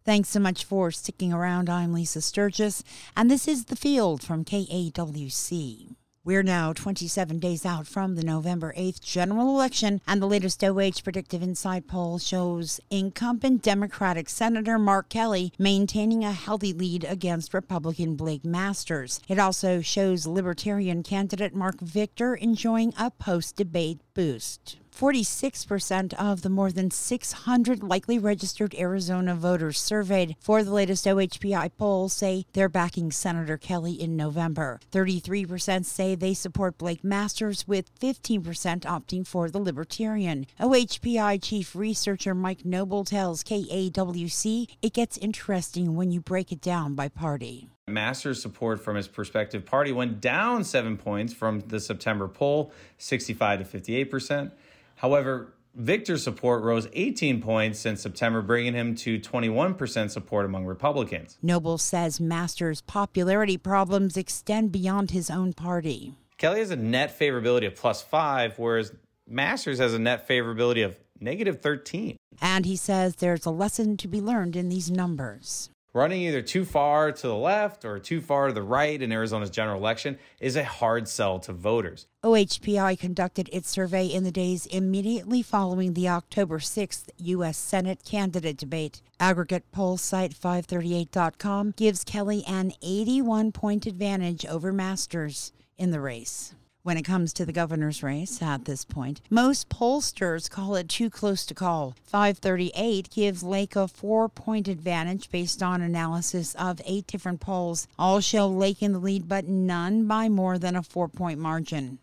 Thanks 0.05 0.27
so 0.27 0.39
much 0.41 0.65
for 0.65 0.91
sticking 0.91 1.31
around. 1.31 1.69
I'm 1.69 1.93
Lisa 1.93 2.19
Sturgis, 2.19 2.83
and 3.15 3.31
this 3.31 3.47
is 3.47 3.65
The 3.65 3.77
Field 3.77 4.21
from 4.21 4.43
KAWC. 4.43 5.95
We're 6.25 6.43
now 6.43 6.73
27 6.73 7.39
days 7.39 7.65
out 7.65 7.87
from 7.87 8.15
the 8.15 8.23
November 8.23 8.73
8th 8.77 8.99
general 8.99 9.47
election, 9.47 10.01
and 10.05 10.21
the 10.21 10.27
latest 10.27 10.61
OH 10.61 11.01
Predictive 11.05 11.41
Insight 11.41 11.87
poll 11.87 12.19
shows 12.19 12.81
incumbent 12.89 13.61
Democratic 13.61 14.27
Senator 14.27 14.77
Mark 14.77 15.07
Kelly 15.07 15.53
maintaining 15.57 16.25
a 16.25 16.33
healthy 16.33 16.73
lead 16.73 17.05
against 17.05 17.53
Republican 17.53 18.17
Blake 18.17 18.43
Masters. 18.43 19.21
It 19.29 19.39
also 19.39 19.79
shows 19.79 20.27
Libertarian 20.27 21.03
candidate 21.03 21.55
Mark 21.55 21.79
Victor 21.79 22.35
enjoying 22.35 22.93
a 22.99 23.09
post 23.09 23.55
debate 23.55 24.01
boost. 24.13 24.75
46% 24.93 26.13
of 26.13 26.41
the 26.43 26.49
more 26.49 26.71
than 26.71 26.91
600 26.91 27.83
likely 27.83 28.19
registered 28.19 28.75
Arizona 28.75 29.35
voters 29.35 29.79
surveyed 29.79 30.35
for 30.39 30.63
the 30.63 30.71
latest 30.71 31.05
OHPI 31.05 31.71
poll 31.77 32.09
say 32.09 32.45
they're 32.53 32.69
backing 32.69 33.11
Senator 33.11 33.57
Kelly 33.57 33.93
in 33.93 34.15
November. 34.15 34.79
33% 34.91 35.85
say 35.85 36.15
they 36.15 36.33
support 36.33 36.77
Blake 36.77 37.03
Masters, 37.03 37.67
with 37.67 37.97
15% 37.99 38.43
opting 38.81 39.25
for 39.25 39.49
the 39.49 39.59
Libertarian. 39.59 40.45
OHPI 40.59 41.41
chief 41.41 41.75
researcher 41.75 42.35
Mike 42.35 42.63
Noble 42.63 43.03
tells 43.03 43.43
KAWC 43.43 44.67
it 44.81 44.93
gets 44.93 45.17
interesting 45.17 45.95
when 45.95 46.11
you 46.11 46.21
break 46.21 46.51
it 46.51 46.61
down 46.61 46.93
by 46.93 47.07
party. 47.07 47.67
Masters' 47.87 48.41
support 48.41 48.79
from 48.79 48.95
his 48.95 49.07
prospective 49.07 49.65
party 49.65 49.91
went 49.91 50.21
down 50.21 50.63
seven 50.63 50.95
points 50.95 51.33
from 51.33 51.59
the 51.61 51.79
September 51.79 52.27
poll, 52.27 52.71
65 52.97 53.59
to 53.59 53.65
58 53.65 54.03
percent. 54.05 54.53
However, 54.95 55.53
Victor's 55.75 56.23
support 56.23 56.63
rose 56.63 56.87
18 56.93 57.41
points 57.41 57.79
since 57.79 58.01
September, 58.01 58.41
bringing 58.41 58.73
him 58.73 58.93
to 58.95 59.19
21% 59.19 60.11
support 60.11 60.45
among 60.45 60.65
Republicans. 60.65 61.37
Noble 61.41 61.79
says 61.79 62.19
Masters' 62.19 62.81
popularity 62.81 63.57
problems 63.57 64.15
extend 64.15 64.71
beyond 64.71 65.11
his 65.11 65.31
own 65.31 65.53
party. 65.53 66.13
Kelly 66.37 66.59
has 66.59 66.69
a 66.71 66.75
net 66.75 67.17
favorability 67.17 67.65
of 67.65 67.75
plus 67.75 68.03
five, 68.03 68.59
whereas 68.59 68.91
Masters 69.27 69.79
has 69.79 69.93
a 69.93 69.99
net 69.99 70.27
favorability 70.27 70.85
of 70.85 70.95
negative 71.19 71.61
13. 71.61 72.17
And 72.41 72.65
he 72.65 72.75
says 72.75 73.15
there's 73.15 73.45
a 73.45 73.51
lesson 73.51 73.97
to 73.97 74.07
be 74.07 74.21
learned 74.21 74.55
in 74.55 74.69
these 74.69 74.91
numbers. 74.91 75.69
Running 75.95 76.23
either 76.23 76.41
too 76.41 76.65
far 76.65 77.11
to 77.11 77.27
the 77.27 77.35
left 77.35 77.85
or 77.85 77.99
too 77.99 78.19
far 78.19 78.47
to 78.47 78.53
the 78.53 78.63
right 78.63 78.99
in 78.99 79.11
Arizona's 79.11 79.51
general 79.51 79.77
election 79.77 80.17
is 80.39 80.55
a 80.55 80.63
hard 80.63 81.07
sell 81.07 81.37
to 81.41 81.53
voters. 81.53 82.07
OHPI 82.23 82.97
conducted 82.97 83.47
its 83.53 83.69
survey 83.69 84.07
in 84.07 84.23
the 84.23 84.31
days 84.31 84.65
immediately 84.65 85.43
following 85.43 85.93
the 85.93 86.09
October 86.09 86.57
6th 86.57 87.09
U.S. 87.19 87.59
Senate 87.59 88.03
candidate 88.03 88.57
debate. 88.57 89.03
Aggregate 89.19 89.71
poll 89.71 89.97
site 89.97 90.33
538.com 90.33 91.75
gives 91.77 92.03
Kelly 92.03 92.43
an 92.47 92.73
81 92.81 93.51
point 93.51 93.85
advantage 93.85 94.47
over 94.47 94.73
Masters 94.73 95.51
in 95.77 95.91
the 95.91 96.01
race 96.01 96.55
when 96.83 96.97
it 96.97 97.03
comes 97.03 97.33
to 97.33 97.45
the 97.45 97.53
governor's 97.53 98.03
race 98.03 98.41
at 98.41 98.65
this 98.65 98.85
point. 98.85 99.21
Most 99.29 99.69
pollsters 99.69 100.49
call 100.49 100.75
it 100.75 100.89
too 100.89 101.09
close 101.09 101.45
to 101.45 101.53
call. 101.53 101.95
538 102.05 103.09
gives 103.09 103.41
Lake 103.41 103.75
a 103.75 103.87
four 103.87 104.29
point 104.29 104.67
advantage 104.67 105.31
based 105.31 105.63
on 105.63 105.81
analysis 105.81 106.53
of 106.55 106.81
eight 106.85 107.07
different 107.07 107.39
polls. 107.39 107.87
All 107.97 108.19
show 108.19 108.47
Lake 108.47 108.83
in 108.83 108.93
the 108.93 108.99
lead, 108.99 109.27
but 109.27 109.47
none 109.47 110.05
by 110.07 110.29
more 110.29 110.59
than 110.59 110.75
a 110.75 110.83
four 110.83 111.07
point 111.07 111.39
margin. 111.39 111.99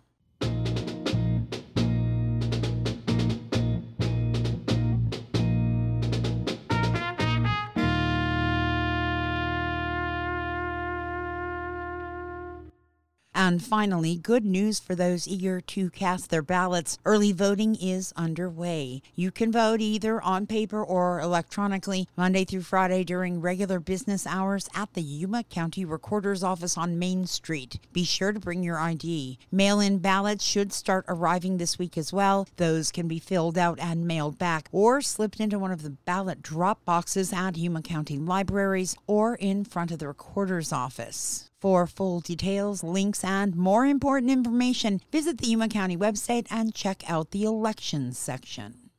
And 13.50 13.60
finally, 13.60 14.14
good 14.14 14.44
news 14.44 14.78
for 14.78 14.94
those 14.94 15.26
eager 15.26 15.60
to 15.60 15.90
cast 15.90 16.30
their 16.30 16.40
ballots. 16.40 17.00
Early 17.04 17.32
voting 17.32 17.74
is 17.74 18.12
underway. 18.14 19.02
You 19.16 19.32
can 19.32 19.50
vote 19.50 19.80
either 19.80 20.22
on 20.22 20.46
paper 20.46 20.80
or 20.80 21.20
electronically 21.20 22.06
Monday 22.16 22.44
through 22.44 22.62
Friday 22.62 23.02
during 23.02 23.40
regular 23.40 23.80
business 23.80 24.24
hours 24.24 24.68
at 24.72 24.94
the 24.94 25.02
Yuma 25.02 25.42
County 25.42 25.84
Recorder's 25.84 26.44
Office 26.44 26.78
on 26.78 27.00
Main 27.00 27.26
Street. 27.26 27.80
Be 27.92 28.04
sure 28.04 28.30
to 28.30 28.38
bring 28.38 28.62
your 28.62 28.78
ID. 28.78 29.40
Mail 29.50 29.80
in 29.80 29.98
ballots 29.98 30.44
should 30.44 30.72
start 30.72 31.04
arriving 31.08 31.56
this 31.56 31.76
week 31.76 31.98
as 31.98 32.12
well. 32.12 32.46
Those 32.56 32.92
can 32.92 33.08
be 33.08 33.18
filled 33.18 33.58
out 33.58 33.80
and 33.80 34.06
mailed 34.06 34.38
back 34.38 34.68
or 34.70 35.02
slipped 35.02 35.40
into 35.40 35.58
one 35.58 35.72
of 35.72 35.82
the 35.82 35.90
ballot 35.90 36.40
drop 36.40 36.84
boxes 36.84 37.32
at 37.32 37.56
Yuma 37.56 37.82
County 37.82 38.16
Libraries 38.16 38.94
or 39.08 39.34
in 39.34 39.64
front 39.64 39.90
of 39.90 39.98
the 39.98 40.06
Recorder's 40.06 40.72
Office. 40.72 41.49
For 41.60 41.86
full 41.86 42.20
details, 42.20 42.82
links, 42.82 43.22
and 43.22 43.54
more 43.54 43.84
important 43.84 44.32
information, 44.32 45.02
visit 45.12 45.36
the 45.36 45.48
Yuma 45.48 45.68
County 45.68 45.94
website 45.94 46.46
and 46.48 46.74
check 46.74 47.02
out 47.06 47.32
the 47.32 47.44
elections 47.44 48.16
section. 48.16 48.89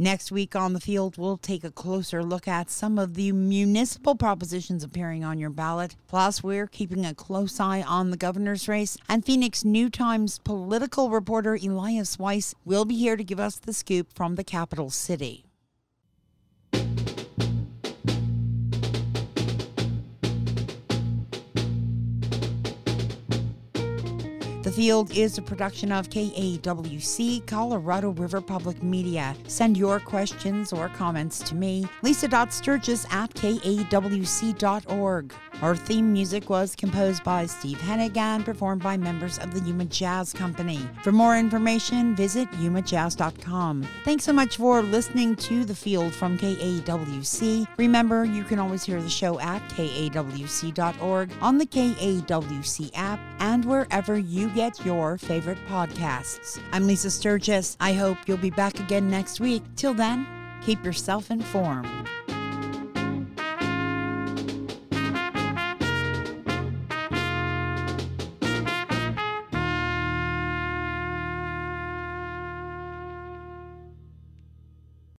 Next 0.00 0.30
week 0.30 0.54
on 0.54 0.74
the 0.74 0.80
field, 0.80 1.18
we'll 1.18 1.38
take 1.38 1.64
a 1.64 1.72
closer 1.72 2.22
look 2.22 2.46
at 2.46 2.70
some 2.70 3.00
of 3.00 3.14
the 3.14 3.32
municipal 3.32 4.14
propositions 4.14 4.84
appearing 4.84 5.24
on 5.24 5.40
your 5.40 5.50
ballot. 5.50 5.96
Plus, 6.06 6.40
we're 6.40 6.68
keeping 6.68 7.04
a 7.04 7.14
close 7.14 7.58
eye 7.58 7.82
on 7.82 8.12
the 8.12 8.16
governor's 8.16 8.68
race, 8.68 8.96
and 9.08 9.24
Phoenix 9.24 9.64
New 9.64 9.90
Times 9.90 10.38
political 10.38 11.10
reporter 11.10 11.56
Elias 11.56 12.16
Weiss 12.16 12.54
will 12.64 12.84
be 12.84 12.94
here 12.94 13.16
to 13.16 13.24
give 13.24 13.40
us 13.40 13.56
the 13.56 13.72
scoop 13.72 14.12
from 14.14 14.36
the 14.36 14.44
capital 14.44 14.88
city. 14.88 15.47
Field 24.78 25.10
is 25.10 25.38
a 25.38 25.42
production 25.42 25.90
of 25.90 26.08
KAWC, 26.08 27.44
Colorado 27.48 28.10
River 28.10 28.40
Public 28.40 28.80
Media. 28.80 29.34
Send 29.48 29.76
your 29.76 29.98
questions 29.98 30.72
or 30.72 30.88
comments 30.90 31.40
to 31.48 31.56
me, 31.56 31.88
lisa.sturgis 32.02 33.04
at 33.10 33.34
kawc.org. 33.34 35.34
Our 35.60 35.74
theme 35.74 36.12
music 36.12 36.48
was 36.48 36.76
composed 36.76 37.24
by 37.24 37.46
Steve 37.46 37.78
Hennig 37.78 38.16
and 38.16 38.44
performed 38.44 38.82
by 38.82 38.96
members 38.96 39.38
of 39.38 39.52
the 39.52 39.60
Yuma 39.60 39.86
Jazz 39.86 40.32
Company. 40.32 40.80
For 41.02 41.10
more 41.10 41.36
information, 41.36 42.14
visit 42.14 42.48
yumajazz.com. 42.52 43.86
Thanks 44.04 44.24
so 44.24 44.32
much 44.32 44.56
for 44.56 44.82
listening 44.82 45.34
to 45.36 45.64
The 45.64 45.74
Field 45.74 46.14
from 46.14 46.38
KAWC. 46.38 47.66
Remember, 47.76 48.24
you 48.24 48.44
can 48.44 48.60
always 48.60 48.84
hear 48.84 49.02
the 49.02 49.10
show 49.10 49.40
at 49.40 49.60
kawc.org, 49.70 51.32
on 51.40 51.58
the 51.58 51.66
KAWC 51.66 52.90
app, 52.94 53.18
and 53.40 53.64
wherever 53.64 54.16
you 54.16 54.50
get 54.50 54.84
your 54.86 55.18
favorite 55.18 55.58
podcasts. 55.68 56.60
I'm 56.72 56.86
Lisa 56.86 57.10
Sturgis. 57.10 57.76
I 57.80 57.94
hope 57.94 58.18
you'll 58.26 58.36
be 58.36 58.50
back 58.50 58.78
again 58.78 59.10
next 59.10 59.40
week. 59.40 59.64
Till 59.74 59.94
then, 59.94 60.24
keep 60.62 60.84
yourself 60.84 61.32
informed. 61.32 62.08